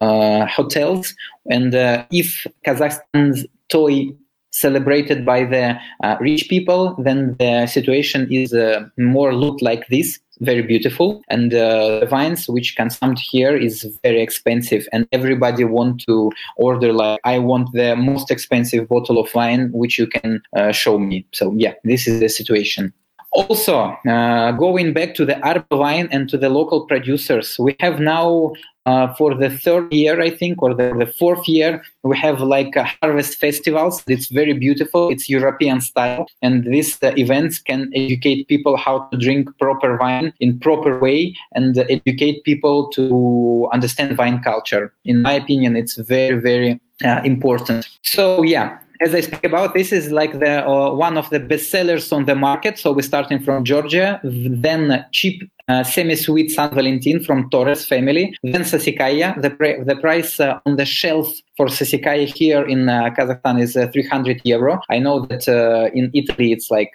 hotels. 0.00 1.14
And 1.50 1.74
if 2.10 2.46
Kazakhstan's 2.64 3.46
toy 3.68 4.08
celebrated 4.56 5.24
by 5.24 5.44
the 5.44 5.78
uh, 6.02 6.16
rich 6.20 6.48
people, 6.48 6.96
then 6.98 7.36
the 7.38 7.66
situation 7.66 8.26
is 8.30 8.54
uh, 8.54 8.86
more 8.96 9.34
looked 9.34 9.60
like 9.60 9.86
this. 9.88 10.18
Very 10.40 10.62
beautiful. 10.62 11.22
And 11.28 11.52
uh, 11.52 12.00
the 12.00 12.08
wines 12.10 12.48
which 12.48 12.76
consumed 12.76 13.18
here 13.18 13.56
is 13.56 13.86
very 14.02 14.20
expensive. 14.20 14.86
And 14.92 15.06
everybody 15.12 15.64
want 15.64 16.02
to 16.08 16.30
order 16.56 16.92
like 16.92 17.20
i 17.24 17.38
want 17.38 17.72
the 17.72 17.96
most 17.96 18.30
expensive 18.30 18.88
bottle 18.88 19.18
of 19.18 19.34
wine 19.34 19.70
which 19.72 19.98
you 19.98 20.06
can 20.06 20.42
uh, 20.54 20.72
show 20.72 20.98
me. 20.98 21.26
So 21.32 21.54
yeah 21.56 21.74
this 21.84 22.06
is 22.06 22.20
the 22.20 22.28
situation 22.28 22.92
also, 23.36 23.96
uh, 24.08 24.52
going 24.52 24.92
back 24.92 25.14
to 25.16 25.24
the 25.24 25.38
Arba 25.46 25.76
wine 25.76 26.08
and 26.10 26.28
to 26.30 26.38
the 26.38 26.48
local 26.48 26.86
producers, 26.86 27.56
we 27.58 27.76
have 27.80 28.00
now 28.00 28.52
uh, 28.86 29.12
for 29.14 29.34
the 29.34 29.50
third 29.50 29.92
year, 29.92 30.20
I 30.20 30.30
think, 30.30 30.62
or 30.62 30.72
the, 30.72 30.94
the 30.94 31.06
fourth 31.06 31.46
year, 31.48 31.82
we 32.02 32.16
have 32.16 32.40
like 32.40 32.74
harvest 33.02 33.38
festivals. 33.38 34.02
It's 34.06 34.28
very 34.28 34.52
beautiful. 34.52 35.10
It's 35.10 35.28
European 35.28 35.80
style, 35.80 36.26
and 36.40 36.64
these 36.64 37.02
uh, 37.02 37.12
events 37.16 37.58
can 37.58 37.90
educate 37.94 38.48
people 38.48 38.76
how 38.76 39.00
to 39.10 39.18
drink 39.18 39.50
proper 39.58 39.96
wine 39.96 40.32
in 40.40 40.58
proper 40.60 40.98
way 40.98 41.36
and 41.52 41.76
educate 41.76 42.44
people 42.44 42.88
to 42.90 43.68
understand 43.72 44.16
wine 44.16 44.40
culture. 44.40 44.92
In 45.04 45.22
my 45.22 45.32
opinion, 45.32 45.76
it's 45.76 45.96
very 45.96 46.38
very 46.40 46.80
uh, 47.04 47.20
important. 47.24 47.88
So 48.02 48.42
yeah, 48.42 48.78
as 49.00 49.14
I 49.14 49.20
speak 49.20 49.44
about, 49.44 49.74
this 49.74 49.92
is 49.92 50.10
like 50.10 50.38
the 50.38 50.66
uh, 50.66 50.92
one 50.92 51.16
of 51.16 51.28
the 51.30 51.40
best 51.40 51.70
sellers 51.70 52.12
on 52.12 52.24
the 52.24 52.34
market. 52.34 52.78
So 52.78 52.92
we're 52.92 53.02
starting 53.02 53.40
from 53.42 53.64
Georgia, 53.64 54.20
then 54.22 55.04
cheap 55.12 55.50
uh, 55.68 55.82
semi-sweet 55.82 56.50
San 56.50 56.72
Valentin 56.74 57.22
from 57.22 57.50
Torres 57.50 57.84
family, 57.84 58.36
then 58.42 58.62
Sassicaia. 58.62 59.40
The, 59.40 59.50
pr- 59.50 59.82
the 59.84 59.96
price 59.96 60.38
uh, 60.38 60.60
on 60.64 60.76
the 60.76 60.84
shelf 60.84 61.28
for 61.56 61.66
Sassicaia 61.66 62.26
here 62.26 62.62
in 62.62 62.88
uh, 62.88 63.10
Kazakhstan 63.10 63.60
is 63.60 63.76
uh, 63.76 63.88
300 63.92 64.42
euro. 64.44 64.80
I 64.90 64.98
know 64.98 65.26
that 65.26 65.48
uh, 65.48 65.90
in 65.92 66.10
Italy 66.14 66.52
it's 66.52 66.70
like 66.70 66.92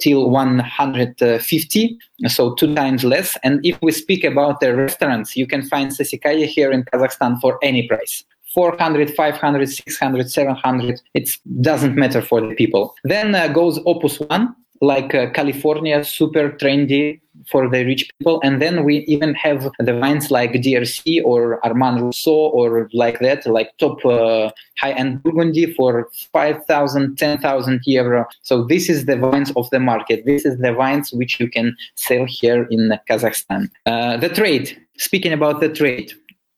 till 0.00 0.30
150, 0.30 1.98
so 2.26 2.54
two 2.54 2.74
times 2.74 3.04
less. 3.04 3.36
And 3.42 3.64
if 3.64 3.76
we 3.82 3.92
speak 3.92 4.24
about 4.24 4.60
the 4.60 4.74
restaurants, 4.74 5.36
you 5.36 5.46
can 5.46 5.62
find 5.62 5.90
Sassicaia 5.90 6.46
here 6.46 6.70
in 6.70 6.84
Kazakhstan 6.84 7.40
for 7.40 7.58
any 7.62 7.86
price. 7.86 8.24
400, 8.56 9.14
500, 9.14 9.68
600, 9.68 10.30
700. 10.30 11.02
It 11.12 11.30
doesn't 11.60 11.94
matter 11.94 12.22
for 12.22 12.40
the 12.40 12.54
people. 12.54 12.94
Then 13.04 13.34
uh, 13.34 13.48
goes 13.48 13.78
Opus 13.84 14.18
One, 14.18 14.56
like 14.80 15.14
uh, 15.14 15.28
California, 15.30 16.02
super 16.02 16.52
trendy 16.52 17.20
for 17.50 17.68
the 17.68 17.84
rich 17.84 18.08
people. 18.18 18.40
And 18.42 18.62
then 18.62 18.82
we 18.82 18.98
even 19.14 19.34
have 19.34 19.70
the 19.78 19.94
wines 19.94 20.30
like 20.30 20.52
DRC 20.52 21.22
or 21.22 21.64
Armand 21.66 22.00
Rousseau 22.00 22.48
or 22.48 22.88
like 22.94 23.20
that, 23.20 23.46
like 23.46 23.76
top 23.76 24.02
uh, 24.06 24.50
high-end 24.78 25.22
Burgundy 25.22 25.74
for 25.74 26.08
5,000, 26.32 27.18
10,000 27.18 27.80
euro. 27.84 28.26
So 28.40 28.64
this 28.64 28.88
is 28.88 29.04
the 29.04 29.18
wines 29.18 29.52
of 29.54 29.68
the 29.68 29.80
market. 29.80 30.24
This 30.24 30.46
is 30.46 30.56
the 30.58 30.72
wines 30.72 31.12
which 31.12 31.38
you 31.38 31.50
can 31.50 31.76
sell 31.94 32.24
here 32.26 32.66
in 32.70 32.98
Kazakhstan. 33.06 33.68
Uh, 33.84 34.16
the 34.16 34.30
trade. 34.30 34.82
Speaking 34.96 35.34
about 35.34 35.60
the 35.60 35.68
trade, 35.68 36.14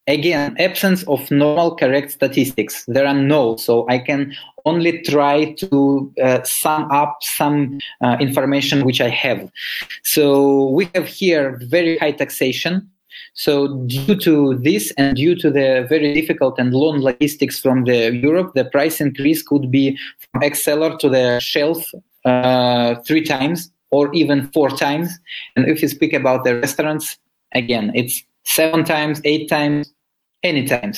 again 0.08 0.56
absence 0.58 1.04
of 1.04 1.30
normal 1.30 1.76
correct 1.76 2.10
statistics. 2.10 2.84
There 2.88 3.06
are 3.06 3.14
no 3.14 3.56
so 3.56 3.86
i 3.88 3.98
can 3.98 4.34
only 4.64 5.02
try 5.02 5.52
to 5.52 6.12
uh, 6.22 6.42
sum 6.42 6.90
up 6.90 7.18
some 7.20 7.78
uh, 8.00 8.16
information 8.20 8.84
which 8.84 9.00
i 9.00 9.08
have. 9.08 9.50
So 10.02 10.68
we 10.70 10.88
have 10.94 11.06
here 11.06 11.60
very 11.68 11.98
high 11.98 12.12
taxation. 12.12 12.90
So 13.34 13.76
due 13.86 14.16
to 14.16 14.58
this 14.58 14.92
and 14.98 15.16
due 15.16 15.36
to 15.36 15.50
the 15.50 15.86
very 15.88 16.12
difficult 16.12 16.58
and 16.58 16.72
long 16.72 17.00
logistics 17.00 17.60
from 17.60 17.84
the 17.84 18.14
europe 18.14 18.52
the 18.54 18.64
price 18.64 19.00
increase 19.00 19.42
could 19.42 19.70
be 19.70 19.96
from 20.18 20.42
ex 20.42 20.64
cellar 20.64 20.96
to 20.98 21.08
the 21.08 21.38
shelf 21.38 21.78
uh, 22.24 22.96
three 23.06 23.24
times 23.24 23.70
or 23.90 24.12
even 24.12 24.48
four 24.52 24.68
times. 24.68 25.08
And 25.56 25.66
if 25.66 25.80
you 25.82 25.88
speak 25.88 26.12
about 26.12 26.44
the 26.44 26.56
restaurants 26.60 27.18
again 27.52 27.92
it's 27.94 28.24
seven 28.44 28.82
times 28.84 29.20
eight 29.24 29.48
times 29.48 29.92
anytime. 30.42 30.92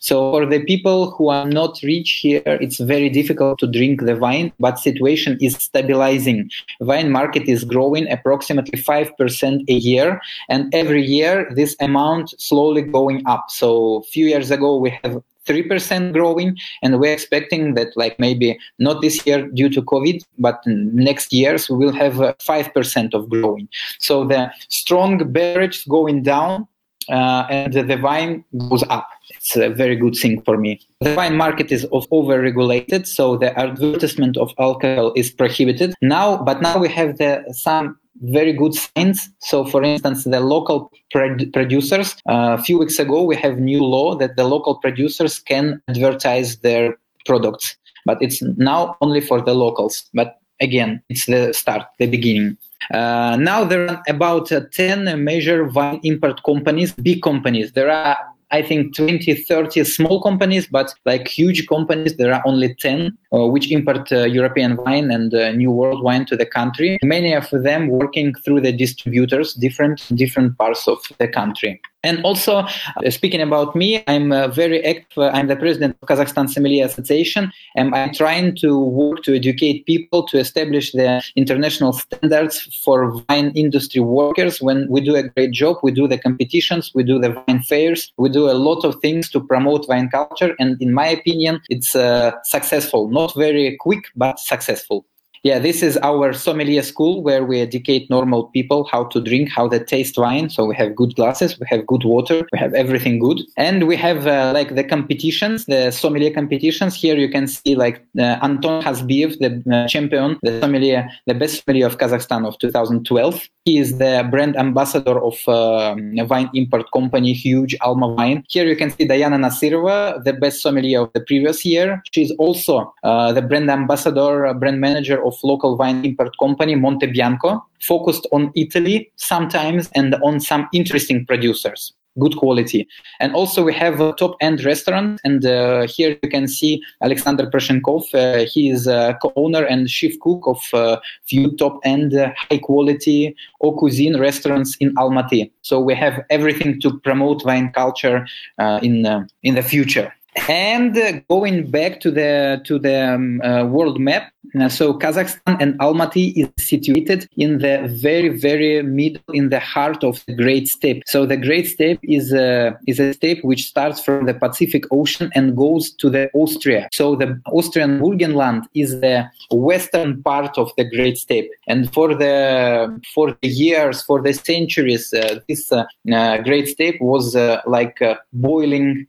So 0.00 0.32
for 0.32 0.46
the 0.46 0.64
people 0.64 1.12
who 1.12 1.28
are 1.28 1.46
not 1.46 1.78
rich 1.82 2.20
here, 2.22 2.42
it's 2.46 2.78
very 2.78 3.08
difficult 3.08 3.58
to 3.60 3.66
drink 3.66 4.02
the 4.02 4.16
wine, 4.16 4.52
but 4.58 4.78
situation 4.78 5.38
is 5.40 5.54
stabilizing. 5.56 6.50
Wine 6.80 7.10
market 7.10 7.48
is 7.48 7.64
growing 7.64 8.10
approximately 8.10 8.78
5% 8.80 9.64
a 9.68 9.72
year. 9.72 10.20
And 10.48 10.74
every 10.74 11.04
year 11.04 11.50
this 11.54 11.76
amount 11.80 12.40
slowly 12.40 12.82
going 12.82 13.22
up. 13.26 13.46
So 13.48 14.02
few 14.12 14.26
years 14.26 14.50
ago, 14.50 14.76
we 14.76 14.90
have 15.02 15.22
3% 15.46 16.12
growing 16.12 16.56
and 16.82 17.00
we're 17.00 17.12
expecting 17.12 17.74
that 17.74 17.96
like 17.96 18.18
maybe 18.18 18.58
not 18.78 19.00
this 19.00 19.26
year 19.26 19.48
due 19.48 19.68
to 19.70 19.82
covid 19.82 20.22
but 20.38 20.60
next 20.66 21.32
years 21.32 21.68
we 21.70 21.76
will 21.76 21.92
have 21.92 22.20
uh, 22.20 22.34
5% 22.38 23.14
of 23.14 23.28
growing 23.28 23.66
so 23.98 24.24
the 24.24 24.52
strong 24.68 25.32
beverage 25.32 25.86
going 25.88 26.22
down 26.22 26.68
uh, 27.10 27.46
and 27.50 27.72
the 27.72 27.96
wine 27.96 28.44
goes 28.68 28.84
up. 28.88 29.08
It's 29.30 29.56
a 29.56 29.68
very 29.68 29.96
good 29.96 30.14
thing 30.14 30.42
for 30.42 30.56
me. 30.56 30.80
The 31.00 31.14
wine 31.14 31.36
market 31.36 31.70
is 31.72 31.86
over-regulated, 31.90 33.06
so 33.06 33.36
the 33.36 33.58
advertisement 33.58 34.36
of 34.36 34.52
alcohol 34.58 35.12
is 35.16 35.30
prohibited 35.30 35.94
now. 36.02 36.42
But 36.42 36.62
now 36.62 36.78
we 36.78 36.88
have 36.88 37.18
the 37.18 37.44
some 37.52 37.98
very 38.22 38.52
good 38.52 38.74
signs. 38.74 39.28
So, 39.40 39.64
for 39.64 39.82
instance, 39.82 40.24
the 40.24 40.40
local 40.40 40.90
producers. 41.10 42.16
Uh, 42.28 42.56
a 42.58 42.62
few 42.62 42.78
weeks 42.78 42.98
ago, 42.98 43.22
we 43.22 43.36
have 43.36 43.58
new 43.58 43.82
law 43.82 44.14
that 44.16 44.36
the 44.36 44.44
local 44.44 44.76
producers 44.76 45.38
can 45.38 45.80
advertise 45.88 46.58
their 46.58 46.96
products, 47.26 47.76
but 48.04 48.18
it's 48.20 48.42
now 48.42 48.96
only 49.00 49.20
for 49.20 49.40
the 49.40 49.54
locals. 49.54 50.08
But 50.12 50.39
again, 50.60 51.02
it's 51.08 51.26
the 51.26 51.52
start, 51.52 51.86
the 51.98 52.06
beginning. 52.06 52.56
Uh, 52.92 53.36
now 53.38 53.64
there 53.64 53.88
are 53.90 54.02
about 54.08 54.50
uh, 54.52 54.62
10 54.72 55.22
major 55.22 55.64
wine 55.64 56.00
import 56.02 56.42
companies, 56.44 56.92
big 56.92 57.22
companies. 57.22 57.72
There 57.72 57.90
are 57.90 58.16
I 58.52 58.62
think 58.62 58.96
20, 58.96 59.34
30 59.34 59.84
small 59.84 60.20
companies, 60.20 60.66
but 60.66 60.92
like 61.04 61.28
huge 61.28 61.68
companies, 61.68 62.16
there 62.16 62.34
are 62.34 62.42
only 62.44 62.74
10 62.74 63.06
uh, 63.06 63.10
which 63.30 63.70
import 63.70 64.10
uh, 64.12 64.24
European 64.24 64.76
wine 64.76 65.10
and 65.10 65.34
uh, 65.34 65.52
New 65.52 65.70
World 65.70 66.02
wine 66.02 66.26
to 66.26 66.36
the 66.36 66.46
country. 66.46 66.98
Many 67.02 67.32
of 67.32 67.48
them 67.50 67.88
working 67.88 68.34
through 68.34 68.60
the 68.60 68.72
distributors, 68.72 69.54
different 69.54 70.02
different 70.14 70.58
parts 70.58 70.88
of 70.88 70.98
the 71.18 71.28
country. 71.28 71.80
And 72.02 72.24
also, 72.24 72.56
uh, 72.56 73.10
speaking 73.10 73.42
about 73.42 73.76
me, 73.76 74.02
I'm 74.06 74.32
uh, 74.32 74.48
very 74.48 74.82
active. 74.84 75.18
Uh, 75.18 75.30
I'm 75.34 75.48
the 75.48 75.56
president 75.56 75.98
of 76.00 76.08
Kazakhstan 76.08 76.48
Sommelier 76.48 76.86
Association, 76.86 77.52
and 77.76 77.94
I'm 77.94 78.14
trying 78.14 78.56
to 78.56 78.78
work 78.78 79.22
to 79.24 79.36
educate 79.36 79.84
people 79.84 80.22
to 80.28 80.38
establish 80.38 80.92
the 80.92 81.22
international 81.36 81.92
standards 81.92 82.80
for 82.82 83.22
wine 83.28 83.52
industry 83.54 84.00
workers. 84.00 84.62
When 84.62 84.88
we 84.88 85.02
do 85.02 85.14
a 85.14 85.24
great 85.24 85.52
job, 85.52 85.76
we 85.82 85.92
do 85.92 86.08
the 86.08 86.16
competitions, 86.16 86.90
we 86.94 87.02
do 87.02 87.18
the 87.18 87.42
wine 87.46 87.60
fairs, 87.60 88.10
we 88.16 88.30
do 88.30 88.48
a 88.48 88.56
lot 88.56 88.82
of 88.82 88.98
things 89.00 89.28
to 89.30 89.40
promote 89.40 89.86
wine 89.86 90.08
culture. 90.08 90.56
And 90.58 90.80
in 90.80 90.94
my 90.94 91.08
opinion, 91.08 91.60
it's 91.68 91.94
uh, 91.94 92.32
successful. 92.44 93.08
Not 93.08 93.19
very 93.28 93.76
quick, 93.78 94.04
but 94.16 94.38
successful. 94.38 95.06
Yeah, 95.42 95.58
this 95.58 95.82
is 95.82 95.96
our 96.02 96.34
sommelier 96.34 96.82
school 96.82 97.22
where 97.22 97.46
we 97.46 97.60
educate 97.60 98.10
normal 98.10 98.48
people 98.48 98.86
how 98.92 99.04
to 99.04 99.22
drink, 99.22 99.48
how 99.48 99.68
to 99.68 99.82
taste 99.82 100.18
wine. 100.18 100.50
So 100.50 100.66
we 100.66 100.76
have 100.76 100.94
good 100.94 101.16
glasses, 101.16 101.58
we 101.58 101.66
have 101.70 101.86
good 101.86 102.04
water, 102.04 102.46
we 102.52 102.58
have 102.58 102.74
everything 102.74 103.18
good. 103.18 103.40
And 103.56 103.88
we 103.88 103.96
have 103.96 104.26
uh, 104.26 104.52
like 104.52 104.74
the 104.74 104.84
competitions, 104.84 105.64
the 105.64 105.92
sommelier 105.92 106.30
competitions. 106.30 106.94
Here 106.94 107.16
you 107.16 107.30
can 107.30 107.46
see 107.46 107.74
like 107.74 108.04
uh, 108.18 108.36
Anton 108.42 108.82
Hasbiev, 108.82 109.38
the 109.38 109.74
uh, 109.74 109.88
champion, 109.88 110.38
the 110.42 110.60
sommelier, 110.60 111.08
the 111.26 111.32
best 111.32 111.64
sommelier 111.64 111.86
of 111.86 111.96
Kazakhstan 111.96 112.46
of 112.46 112.58
2012. 112.58 113.48
He 113.64 113.78
is 113.78 113.96
the 113.96 114.26
brand 114.30 114.56
ambassador 114.56 115.22
of 115.22 115.38
a 115.46 115.94
wine 116.28 116.50
import 116.52 116.90
company, 116.92 117.32
huge 117.32 117.76
Alma 117.80 118.08
Wine. 118.08 118.44
Here 118.48 118.66
you 118.66 118.76
can 118.76 118.90
see 118.90 119.06
Diana 119.06 119.38
Nasirova, 119.38 120.22
the 120.22 120.34
best 120.34 120.60
sommelier 120.60 121.02
of 121.02 121.12
the 121.14 121.20
previous 121.20 121.64
year. 121.64 122.02
She's 122.12 122.30
also 122.32 122.92
uh, 123.04 123.32
the 123.32 123.42
brand 123.42 123.70
ambassador, 123.70 124.46
uh, 124.46 124.54
brand 124.54 124.80
manager 124.80 125.24
of 125.24 125.29
local 125.42 125.76
wine 125.76 126.04
import 126.04 126.36
company 126.38 126.74
Monte 126.74 127.06
Bianco, 127.06 127.64
focused 127.80 128.26
on 128.32 128.52
Italy 128.54 129.12
sometimes 129.16 129.90
and 129.94 130.14
on 130.22 130.40
some 130.40 130.68
interesting 130.72 131.26
producers 131.26 131.92
good 132.18 132.36
quality. 132.36 132.88
And 133.20 133.34
also 133.34 133.62
we 133.62 133.72
have 133.74 134.00
a 134.00 134.12
top-end 134.14 134.64
restaurant, 134.64 135.20
and 135.24 135.44
uh, 135.44 135.86
here 135.86 136.18
you 136.22 136.28
can 136.28 136.48
see 136.48 136.82
Alexander 137.02 137.46
Proshenkov. 137.46 138.02
Uh, 138.14 138.46
he 138.46 138.70
is 138.70 138.86
a 138.86 139.16
co-owner 139.22 139.64
and 139.64 139.88
chief 139.88 140.18
cook 140.20 140.42
of 140.46 140.60
uh, 140.72 140.98
few 141.26 141.56
top-end, 141.56 142.14
uh, 142.14 142.32
high-quality 142.36 143.34
haute 143.60 143.76
cuisine 143.78 144.18
restaurants 144.18 144.76
in 144.76 144.94
Almaty. 144.96 145.50
So 145.62 145.80
we 145.80 145.94
have 145.94 146.24
everything 146.30 146.80
to 146.80 146.98
promote 146.98 147.44
wine 147.44 147.70
culture 147.72 148.26
uh, 148.58 148.80
in 148.82 149.06
uh, 149.06 149.26
in 149.42 149.54
the 149.54 149.62
future. 149.62 150.12
And 150.48 150.96
uh, 150.96 151.20
going 151.28 151.70
back 151.70 152.00
to 152.00 152.10
the 152.10 152.60
to 152.64 152.78
the 152.78 153.14
um, 153.14 153.40
uh, 153.42 153.64
world 153.64 154.00
map, 154.00 154.32
uh, 154.58 154.68
so 154.68 154.94
Kazakhstan 154.94 155.56
and 155.60 155.78
Almaty 155.78 156.32
is 156.36 156.48
situated 156.58 157.28
in 157.36 157.58
the 157.58 157.88
very 158.02 158.28
very 158.28 158.82
middle, 158.82 159.22
in 159.32 159.50
the 159.50 159.60
heart 159.60 160.02
of 160.02 160.24
the 160.26 160.34
Great 160.34 160.66
Steppe. 160.66 161.02
So 161.06 161.26
the 161.26 161.36
Great 161.36 161.66
Steppe 161.68 162.00
is 162.02 162.32
a 162.32 162.76
is 162.86 162.98
a 162.98 163.12
steppe 163.14 163.44
which 163.44 163.66
starts 163.66 164.02
from 164.02 164.26
the 164.26 164.34
Pacific 164.34 164.84
Ocean 164.90 165.30
and 165.34 165.56
goes 165.56 165.92
to 165.92 166.10
the 166.10 166.30
Austria. 166.34 166.88
So 166.92 167.14
the 167.14 167.40
Austrian 167.46 168.00
Burgenland 168.00 168.64
is 168.74 169.00
the 169.00 169.30
western 169.50 170.22
part 170.22 170.58
of 170.58 170.72
the 170.76 170.84
Great 170.84 171.16
Steppe, 171.18 171.50
and 171.68 171.92
for 171.92 172.14
the 172.14 173.00
for 173.14 173.36
the 173.40 173.48
years, 173.48 174.02
for 174.02 174.20
the 174.22 174.32
centuries, 174.32 175.12
uh, 175.12 175.40
this 175.48 175.70
uh, 175.70 175.84
uh, 176.12 176.38
Great 176.38 176.68
Steppe 176.68 177.00
was 177.00 177.36
like 177.66 178.00
a 178.00 178.18
boiling 178.32 179.06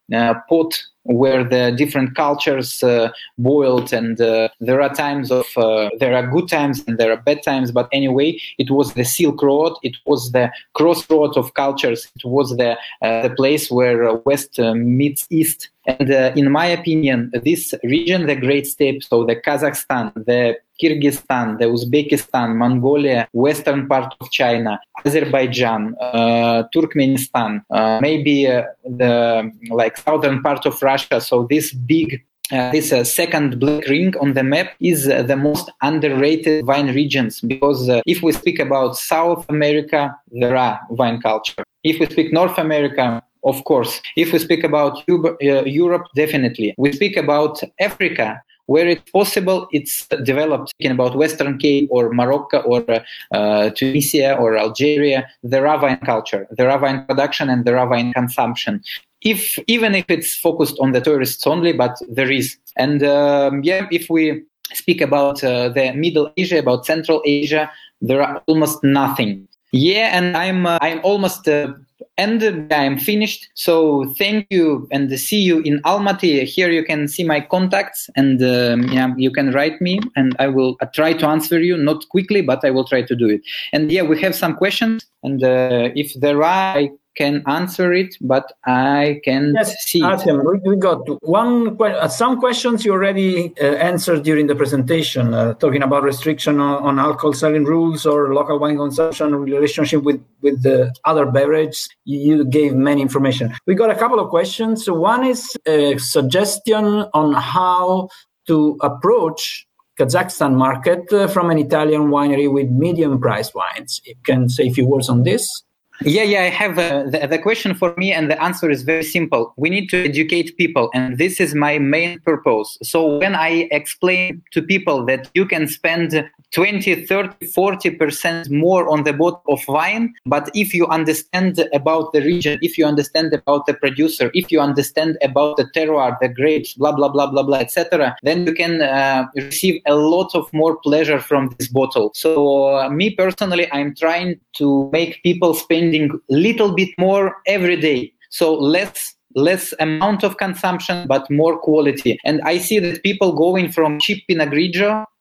pot 0.50 0.74
where 1.04 1.44
the 1.44 1.72
different 1.72 2.16
cultures 2.16 2.84
uh, 2.84 3.10
boiled 3.38 3.92
and 3.92 4.22
uh, 4.22 4.50
there 4.60 4.82
are 4.82 4.94
times 4.94 5.32
of 5.32 5.46
uh, 5.58 5.90
there 6.00 6.14
are 6.14 6.28
good 6.28 6.48
times 6.48 6.84
and 6.88 6.98
there 6.98 7.12
are 7.12 7.18
bad 7.18 7.42
times 7.44 7.72
but 7.72 7.90
anyway 7.92 8.40
it 8.60 8.70
was 8.70 8.94
the 8.94 9.04
silk 9.04 9.42
road 9.42 9.74
it 9.82 9.98
was 10.06 10.32
the 10.32 10.52
crossroad 10.74 11.36
of 11.38 11.54
cultures 11.56 12.12
it 12.16 12.26
was 12.26 12.56
the 12.58 12.78
uh, 13.02 13.28
the 13.28 13.34
place 13.36 13.72
where 13.72 14.14
west 14.26 14.60
uh, 14.60 14.76
meets 14.76 15.26
east 15.30 15.70
and 15.86 16.12
uh, 16.12 16.32
in 16.36 16.52
my 16.52 16.66
opinion 16.66 17.32
this 17.44 17.74
region 17.84 18.28
the 18.28 18.36
great 18.36 18.68
steppe 18.68 19.02
so 19.04 19.24
the 19.26 19.36
kazakhstan 19.36 20.14
the 20.26 20.56
Kyrgyzstan, 20.82 21.60
the 21.60 21.66
Uzbekistan, 21.66 22.56
Mongolia, 22.56 23.28
western 23.34 23.88
part 23.88 24.16
of 24.20 24.32
China, 24.32 24.80
Azerbaijan, 25.06 25.96
uh, 26.02 26.64
Turkmenistan, 26.74 27.64
uh, 27.70 28.00
maybe 28.02 28.48
uh, 28.48 28.64
the 28.84 29.52
like 29.70 29.96
southern 29.98 30.42
part 30.42 30.66
of 30.66 30.82
Russia. 30.82 31.22
So 31.22 31.46
this 31.48 31.72
big 31.72 32.24
uh, 32.52 32.70
this 32.72 32.92
uh, 32.92 33.02
second 33.04 33.60
black 33.62 33.88
ring 33.88 34.14
on 34.20 34.34
the 34.34 34.44
map 34.44 34.74
is 34.82 35.08
uh, 35.08 35.24
the 35.24 35.38
most 35.38 35.72
underrated 35.82 36.66
wine 36.66 36.94
regions 36.94 37.40
because 37.40 37.88
uh, 37.88 38.02
if 38.06 38.22
we 38.22 38.34
speak 38.34 38.60
about 38.60 38.98
South 38.98 39.46
America, 39.48 40.14
there 40.34 40.58
are 40.58 40.78
wine 40.90 41.22
culture. 41.22 41.64
If 41.84 42.00
we 42.02 42.08
speak 42.08 42.34
North 42.34 42.58
America, 42.58 43.24
of 43.44 43.64
course. 43.64 44.02
If 44.16 44.34
we 44.34 44.40
speak 44.40 44.64
about 44.64 45.04
Europe, 45.08 46.08
definitely. 46.16 46.74
We 46.78 46.92
speak 46.94 47.18
about 47.18 47.62
Africa 47.80 48.42
where 48.68 48.88
it's 48.88 49.12
possible, 49.12 49.68
it's 49.72 50.08
developed. 50.24 50.70
Speaking 50.70 50.92
about 50.92 51.16
Western 51.16 51.58
Cape 51.58 51.90
or 51.92 52.14
Morocco 52.14 52.60
or 52.62 52.86
uh, 53.34 53.70
Tunisia 53.72 54.36
or 54.36 54.58
Algeria, 54.58 55.28
the 55.44 55.62
wine 55.62 56.00
culture, 56.06 56.48
the 56.52 56.66
wine 56.82 57.06
production, 57.06 57.50
and 57.50 57.66
the 57.66 57.74
wine 57.74 58.14
consumption. 58.14 58.82
If 59.22 59.60
even 59.68 59.94
if 59.94 60.06
it's 60.08 60.36
focused 60.36 60.78
on 60.80 60.94
the 60.94 61.02
tourists 61.02 61.46
only, 61.46 61.74
but 61.74 61.96
there 62.10 62.32
is. 62.32 62.58
And 62.78 63.04
um, 63.04 63.62
yeah, 63.64 63.88
if 63.92 64.10
we 64.10 64.44
speak 64.74 65.02
about 65.02 65.44
uh, 65.44 65.70
the 65.70 65.92
Middle 65.94 66.32
Asia, 66.38 66.60
about 66.60 66.86
Central 66.86 67.22
Asia, 67.26 67.70
there 68.02 68.22
are 68.24 68.42
almost 68.48 68.84
nothing. 68.84 69.48
Yeah, 69.74 70.18
and 70.18 70.36
I'm 70.36 70.66
uh, 70.66 70.80
I'm 70.82 71.02
almost 71.04 71.48
uh, 71.48 71.74
and 72.18 72.72
I'm 72.72 72.98
finished. 72.98 73.50
So 73.54 74.14
thank 74.18 74.48
you 74.50 74.88
and 74.92 75.12
see 75.20 75.42
you 75.42 75.60
in 75.62 75.82
Almaty. 75.84 76.44
Here 76.44 76.70
you 76.70 76.84
can 76.84 77.08
see 77.08 77.24
my 77.24 77.42
contacts 77.42 78.10
and 78.16 78.42
um, 78.42 78.90
yeah, 78.90 79.14
you 79.18 79.32
can 79.32 79.52
write 79.52 79.82
me 79.82 80.00
and 80.16 80.36
I 80.40 80.48
will 80.48 80.78
try 80.94 81.14
to 81.14 81.28
answer 81.28 81.60
you, 81.60 81.78
not 81.78 82.08
quickly, 82.10 82.42
but 82.42 82.64
I 82.64 82.72
will 82.72 82.86
try 82.86 83.02
to 83.02 83.16
do 83.16 83.30
it. 83.30 83.42
And 83.74 83.92
yeah, 83.92 84.04
we 84.04 84.20
have 84.22 84.36
some 84.36 84.56
questions 84.56 85.06
and 85.24 85.44
uh, 85.44 85.90
if 85.96 86.14
there 86.20 86.44
are, 86.44 86.78
I 86.78 86.90
can 87.16 87.44
answer 87.48 87.94
it, 87.94 88.16
but 88.22 88.54
I 88.66 89.22
can 89.24 89.54
yes, 89.56 89.84
see. 89.84 90.02
Artem, 90.02 90.42
we 90.64 90.76
got 90.78 91.00
one. 91.24 91.78
Uh, 91.82 92.08
some 92.08 92.40
questions 92.40 92.86
you 92.86 92.94
already 92.94 93.54
uh, 93.62 93.66
answered 93.76 94.24
during 94.24 94.48
the 94.48 94.56
presentation, 94.56 95.34
uh, 95.34 95.54
talking 95.56 95.84
about 95.84 96.04
restriction 96.04 96.60
on, 96.60 96.84
on, 96.84 97.00
alcohol 97.00 97.34
selling 97.34 97.66
rules 97.66 98.06
or 98.06 98.34
local 98.34 98.60
wine 98.60 98.78
consumption 98.78 99.36
relationship 99.36 100.04
with 100.04 100.24
with 100.42 100.64
the 100.64 100.94
other 101.06 101.26
beverage. 101.26 101.88
You 102.06 102.46
gave 102.46 102.74
many 102.74 103.02
information. 103.02 103.54
We 103.68 103.76
got 103.76 103.90
a 103.90 103.96
couple 103.96 104.20
of 104.20 104.30
questions. 104.30 104.90
One 104.90 105.26
is 105.26 105.56
a 105.66 105.98
suggestion 105.98 106.86
on 107.14 107.34
how 107.34 108.10
to 108.48 108.78
approach 108.82 109.68
Kazakhstan 110.00 110.56
market 110.56 111.12
uh, 111.14 111.28
from 111.28 111.52
an 111.52 111.58
Italian 111.58 112.08
winery 112.08 112.52
with 112.52 112.70
medium 112.70 113.20
price 113.20 113.54
wines. 113.54 114.02
You 114.06 114.16
can 114.24 114.50
say 114.50 114.68
a 114.68 114.74
few 114.74 114.88
words 114.88 115.10
on 115.10 115.24
this. 115.24 115.64
Yeah, 116.04 116.24
yeah, 116.24 116.42
I 116.42 116.50
have 116.50 116.80
uh, 116.80 117.04
the, 117.04 117.28
the 117.28 117.38
question 117.38 117.76
for 117.76 117.94
me, 117.96 118.12
and 118.12 118.30
the 118.30 118.42
answer 118.42 118.72
is 118.72 118.82
very 118.82 119.04
simple. 119.04 119.54
We 119.56 119.70
need 119.70 119.88
to 119.90 120.04
educate 120.04 120.58
people, 120.58 120.90
and 120.96 121.20
this 121.20 121.40
is 121.40 121.54
my 121.54 121.78
main 121.78 122.20
purpose. 122.22 122.80
So, 122.82 123.18
when 123.18 123.36
I 123.36 123.68
explain 123.70 124.42
to 124.52 124.64
people 124.64 125.06
that 125.06 125.30
you 125.36 125.46
can 125.46 125.68
spend 125.68 126.28
20, 126.54 127.06
30, 127.06 127.46
40% 127.46 128.50
more 128.50 128.90
on 128.90 129.04
the 129.04 129.14
bottle 129.14 129.44
of 129.48 129.62
wine, 129.68 130.14
but 130.26 130.50
if 130.56 130.74
you 130.74 130.88
understand 130.88 131.64
about 131.72 132.14
the 132.14 132.22
region, 132.22 132.58
if 132.64 132.80
you 132.80 132.86
understand 132.86 133.32
about 133.34 133.68
the 133.68 133.76
producer, 133.76 134.32
if 134.34 134.52
you 134.52 134.60
understand 134.60 135.20
about 135.22 135.58
the 135.58 135.66
terroir, 135.76 136.18
the 136.20 136.30
grapes, 136.30 136.74
blah, 136.74 136.92
blah, 136.92 137.10
blah, 137.10 137.30
blah, 137.30 137.44
blah, 137.44 137.60
etc., 137.60 138.16
then 138.24 138.48
you 138.48 138.54
can 138.56 138.82
uh, 138.82 139.28
receive 139.36 139.82
a 139.86 139.94
lot 139.94 140.34
of 140.34 140.52
more 140.52 140.78
pleasure 140.78 141.20
from 141.20 141.56
this 141.60 141.68
bottle. 141.68 142.12
So, 142.16 142.76
uh, 142.76 142.90
me 142.90 143.12
personally, 143.12 143.72
I'm 143.72 143.94
trying 143.94 144.40
to 144.54 144.90
make 144.92 145.22
people 145.22 145.54
spend 145.54 145.91
spending 145.92 146.20
little 146.30 146.74
bit 146.74 146.90
more 146.98 147.36
every 147.48 147.80
day. 147.80 148.14
So 148.30 148.54
less 148.54 149.16
less 149.34 149.74
amount 149.80 150.26
of 150.26 150.36
consumption 150.38 151.08
but 151.08 151.30
more 151.32 151.58
quality. 151.58 152.20
And 152.26 152.42
i 152.42 152.58
see 152.58 152.80
that 152.80 153.02
people 153.02 153.32
going 153.32 153.72
from 153.72 154.00
cheap 154.02 154.26
pinot 154.28 154.52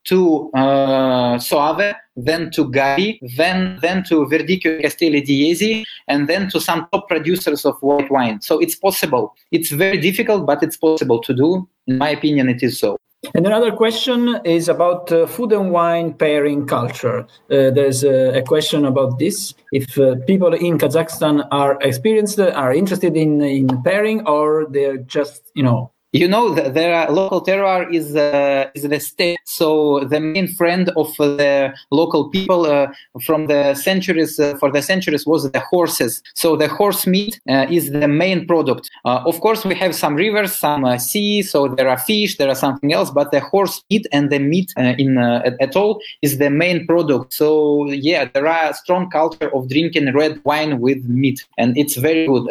to 0.04 0.50
uh, 0.54 1.38
soave 1.38 1.94
then 2.16 2.50
to 2.50 2.64
Gavi, 2.68 3.20
then 3.36 3.78
then 3.80 4.02
to 4.04 4.26
verdicchio 4.26 4.80
castelli 4.82 5.20
di 5.20 5.84
and 6.08 6.28
then 6.28 6.48
to 6.50 6.60
some 6.60 6.88
top 6.92 7.08
producers 7.08 7.64
of 7.64 7.76
white 7.82 8.10
wine. 8.10 8.40
So 8.40 8.58
it's 8.58 8.74
possible. 8.74 9.36
It's 9.52 9.70
very 9.70 9.98
difficult 9.98 10.44
but 10.44 10.62
it's 10.64 10.76
possible 10.76 11.20
to 11.20 11.32
do. 11.32 11.68
In 11.86 11.98
my 11.98 12.10
opinion 12.10 12.48
it 12.48 12.62
is 12.64 12.80
so 12.80 12.99
and 13.34 13.46
another 13.46 13.72
question 13.72 14.40
is 14.44 14.68
about 14.68 15.12
uh, 15.12 15.26
food 15.26 15.52
and 15.52 15.70
wine 15.70 16.14
pairing 16.14 16.66
culture. 16.66 17.20
Uh, 17.50 17.70
there's 17.70 18.04
a, 18.04 18.42
question 18.42 18.84
about 18.84 19.18
this. 19.18 19.54
If 19.72 19.98
uh, 19.98 20.16
people 20.26 20.52
in 20.54 20.78
Kazakhstan 20.78 21.46
are 21.50 21.78
experienced, 21.82 22.40
are 22.40 22.72
interested 22.72 23.16
in, 23.16 23.40
in 23.42 23.82
pairing, 23.82 24.26
or 24.26 24.66
they're 24.70 24.98
just, 24.98 25.42
you 25.54 25.62
know, 25.62 25.92
you 26.12 26.26
know, 26.26 26.52
the, 26.52 26.70
the 26.70 27.06
local 27.12 27.40
terroir 27.40 27.92
is 27.92 28.16
uh, 28.16 28.68
is 28.74 28.82
the 28.82 29.00
state, 29.00 29.38
So 29.44 30.00
the 30.00 30.18
main 30.18 30.48
friend 30.48 30.90
of 30.96 31.14
the 31.16 31.72
local 31.92 32.30
people 32.30 32.66
uh, 32.66 32.88
from 33.20 33.46
the 33.46 33.74
centuries 33.74 34.40
uh, 34.40 34.56
for 34.58 34.72
the 34.72 34.82
centuries 34.82 35.24
was 35.24 35.50
the 35.50 35.60
horses. 35.60 36.20
So 36.34 36.56
the 36.56 36.66
horse 36.66 37.06
meat 37.06 37.40
uh, 37.48 37.66
is 37.70 37.92
the 37.92 38.08
main 38.08 38.46
product. 38.46 38.90
Uh, 39.04 39.22
of 39.24 39.40
course, 39.40 39.64
we 39.64 39.76
have 39.76 39.94
some 39.94 40.16
rivers, 40.16 40.52
some 40.56 40.84
uh, 40.84 40.98
sea. 40.98 41.42
So 41.42 41.68
there 41.68 41.88
are 41.88 41.98
fish, 41.98 42.38
there 42.38 42.48
are 42.48 42.56
something 42.56 42.92
else, 42.92 43.10
but 43.10 43.30
the 43.30 43.40
horse 43.40 43.82
meat 43.88 44.06
and 44.12 44.30
the 44.30 44.40
meat 44.40 44.72
in 44.76 45.16
at, 45.18 45.54
at, 45.60 45.76
all 45.76 46.00
is 46.22 46.38
the 46.38 46.50
main 46.50 46.86
product. 46.86 47.32
So 47.32 47.88
yeah, 47.90 48.24
there 48.24 48.48
are 48.48 48.74
strong 48.74 49.10
culture 49.10 49.54
of 49.54 49.68
drinking 49.68 50.12
red 50.12 50.40
wine 50.44 50.80
with 50.80 51.04
meat, 51.04 51.46
and 51.56 51.76
it's 51.78 51.96
very 51.96 52.26
good. 52.26 52.46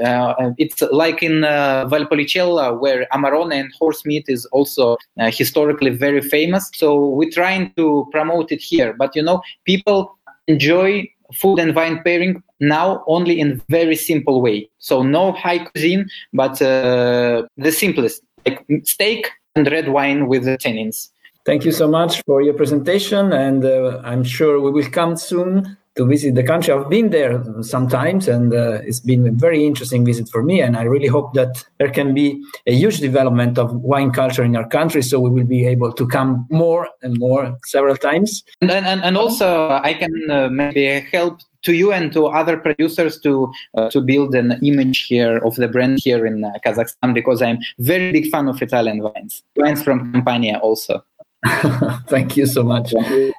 it's 0.57 0.81
like 0.93 1.21
in 1.21 1.41
Valpolicella 1.41 2.79
where 2.79 3.05
Amarone 3.11 3.48
and 3.51 3.71
horse 3.79 4.05
meat 4.05 4.25
is 4.27 4.45
also 4.47 4.97
uh, 5.19 5.31
historically 5.31 5.91
very 5.91 6.21
famous. 6.21 6.69
So 6.73 7.07
we're 7.09 7.31
trying 7.31 7.73
to 7.77 8.07
promote 8.11 8.51
it 8.51 8.61
here. 8.61 8.93
But 8.93 9.15
you 9.15 9.21
know, 9.21 9.41
people 9.65 10.17
enjoy 10.47 11.09
food 11.33 11.59
and 11.59 11.75
wine 11.75 12.01
pairing 12.03 12.43
now 12.59 13.03
only 13.07 13.39
in 13.39 13.61
very 13.69 13.95
simple 13.95 14.41
way. 14.41 14.69
So 14.79 15.03
no 15.03 15.31
high 15.31 15.59
cuisine, 15.59 16.09
but 16.33 16.61
uh, 16.61 17.43
the 17.57 17.71
simplest, 17.71 18.23
like 18.45 18.65
steak 18.83 19.31
and 19.55 19.69
red 19.71 19.89
wine 19.89 20.27
with 20.27 20.45
the 20.45 20.57
tannins. 20.57 21.09
Thank 21.45 21.65
you 21.65 21.71
so 21.71 21.87
much 21.87 22.21
for 22.25 22.41
your 22.41 22.53
presentation, 22.53 23.33
and 23.33 23.65
uh, 23.65 24.01
I'm 24.03 24.23
sure 24.23 24.59
we 24.59 24.71
will 24.71 24.89
come 24.89 25.15
soon 25.15 25.77
to 25.95 26.05
visit 26.05 26.35
the 26.35 26.43
country. 26.43 26.73
I've 26.73 26.89
been 26.89 27.09
there 27.09 27.43
sometimes, 27.61 28.27
and 28.27 28.53
uh, 28.53 28.79
it's 28.83 28.99
been 28.99 29.27
a 29.27 29.31
very 29.31 29.65
interesting 29.65 30.05
visit 30.05 30.29
for 30.29 30.43
me. 30.43 30.61
And 30.61 30.77
I 30.77 30.83
really 30.83 31.07
hope 31.07 31.33
that 31.33 31.65
there 31.77 31.89
can 31.89 32.13
be 32.13 32.41
a 32.67 32.73
huge 32.73 32.99
development 32.99 33.57
of 33.57 33.73
wine 33.73 34.11
culture 34.11 34.43
in 34.43 34.55
our 34.55 34.67
country, 34.67 35.01
so 35.01 35.19
we 35.19 35.29
will 35.29 35.45
be 35.45 35.65
able 35.65 35.91
to 35.93 36.07
come 36.07 36.47
more 36.49 36.87
and 37.01 37.17
more 37.17 37.57
several 37.65 37.97
times. 37.97 38.43
And 38.61 38.71
and, 38.71 39.03
and 39.03 39.17
also, 39.17 39.79
I 39.83 39.93
can 39.93 40.13
uh, 40.31 40.49
maybe 40.49 41.05
help 41.11 41.41
to 41.63 41.73
you 41.73 41.91
and 41.91 42.13
to 42.13 42.27
other 42.27 42.57
producers 42.57 43.19
to 43.21 43.51
uh, 43.75 43.89
to 43.89 44.01
build 44.01 44.35
an 44.35 44.59
image 44.63 45.05
here 45.07 45.37
of 45.39 45.55
the 45.55 45.67
brand 45.67 45.99
here 46.01 46.25
in 46.25 46.43
uh, 46.43 46.51
Kazakhstan 46.65 47.13
because 47.13 47.41
I'm 47.41 47.59
very 47.79 48.11
big 48.11 48.29
fan 48.31 48.47
of 48.47 48.61
Italian 48.61 49.01
wines, 49.01 49.43
wines 49.55 49.83
from 49.83 50.11
Campania 50.13 50.59
also. 50.59 51.03
Thank 52.07 52.35
you 52.35 52.45
so 52.45 52.63
much. 52.63 52.93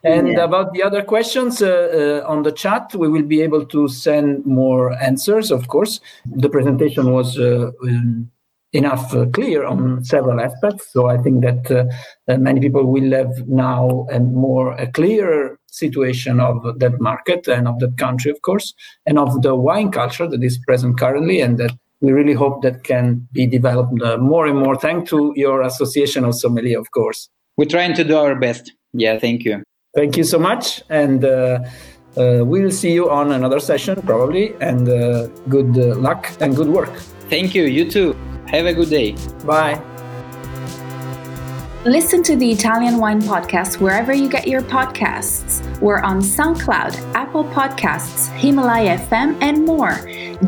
And 0.05 0.29
yeah. 0.29 0.45
about 0.45 0.73
the 0.73 0.83
other 0.83 1.03
questions 1.03 1.61
uh, 1.61 2.23
uh, 2.25 2.31
on 2.31 2.43
the 2.43 2.53
chat, 2.53 2.95
we 2.95 3.09
will 3.09 3.25
be 3.25 3.43
able 3.43 3.67
to 3.67 3.89
send 3.89 4.47
more 4.47 4.93
answers, 5.03 5.51
of 5.51 5.69
course. 5.69 6.01
The 6.25 6.49
presentation 6.49 7.13
was 7.13 7.39
uh, 7.39 7.73
um, 7.83 8.31
enough 8.73 9.13
uh, 9.15 9.27
clear 9.27 9.65
on 9.65 10.03
several 10.05 10.41
aspects. 10.41 10.93
So 10.93 11.09
I 11.09 11.19
think 11.19 11.43
that 11.43 11.71
uh, 11.71 12.33
uh, 12.33 12.39
many 12.39 12.61
people 12.61 12.87
will 12.87 13.11
have 13.13 13.47
now 13.49 14.07
a 14.11 14.21
more 14.21 14.73
a 14.73 14.91
clearer 14.91 15.59
situation 15.67 16.41
of 16.41 16.79
that 16.79 17.01
market 17.01 17.49
and 17.49 17.69
of 17.69 17.79
that 17.81 17.99
country, 17.99 18.31
of 18.31 18.41
course, 18.43 18.73
and 19.07 19.19
of 19.19 19.43
the 19.43 19.55
wine 19.55 19.91
culture 19.91 20.27
that 20.29 20.43
is 20.43 20.59
present 20.67 20.99
currently, 20.99 21.41
and 21.41 21.59
that 21.59 21.73
we 22.01 22.13
really 22.13 22.33
hope 22.33 22.63
that 22.63 22.85
can 22.85 23.29
be 23.33 23.47
developed 23.47 24.01
uh, 24.03 24.17
more 24.17 24.47
and 24.47 24.59
more. 24.59 24.77
Thanks 24.77 25.11
to 25.11 25.33
your 25.37 25.63
association 25.63 26.25
of 26.25 26.35
sommelier, 26.35 26.79
of 26.79 26.91
course. 26.93 27.29
We're 27.61 27.73
trying 27.77 27.95
to 28.01 28.05
do 28.05 28.17
our 28.17 28.35
best. 28.35 28.73
Yeah, 28.95 29.19
thank 29.19 29.45
you. 29.45 29.63
Thank 29.95 30.17
you 30.17 30.25
so 30.25 30.39
much, 30.39 30.83
and. 30.89 31.25
Uh, 31.25 31.61
uh, 32.17 32.43
we'll 32.45 32.73
see 32.73 32.93
you 32.93 33.09
on 33.09 33.31
another 33.31 33.61
session 33.61 33.95
probably 34.03 34.53
and 34.61 34.89
uh, 34.89 35.29
good 35.49 35.79
uh, 35.79 35.95
luck 35.95 36.29
and 36.41 36.57
good 36.57 36.67
work 36.67 36.93
thank 37.29 37.55
you 37.55 37.63
you 37.67 37.89
too 37.89 38.17
have 38.51 38.67
a 38.67 38.75
good 38.75 38.91
day. 38.91 39.13
Bye. 39.45 39.81
Listen 41.85 42.23
to 42.25 42.37
the 42.37 42.51
Italian 42.51 42.99
Wine 42.99 43.23
Podcast 43.23 43.81
wherever 43.81 44.13
you 44.13 44.29
get 44.29 44.47
your 44.47 44.61
podcasts. 44.61 45.65
We're 45.81 46.01
on 46.01 46.21
SoundCloud, 46.21 47.15
Apple 47.15 47.45
Podcasts, 47.45 48.29
Himalaya 48.37 48.99
FM, 48.99 49.39
and 49.41 49.65
more. 49.65 49.97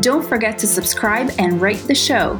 Don't 0.01 0.23
forget 0.23 0.59
to 0.59 0.67
subscribe 0.67 1.31
and 1.39 1.59
rate 1.59 1.83
the 1.87 1.95
show. 1.95 2.39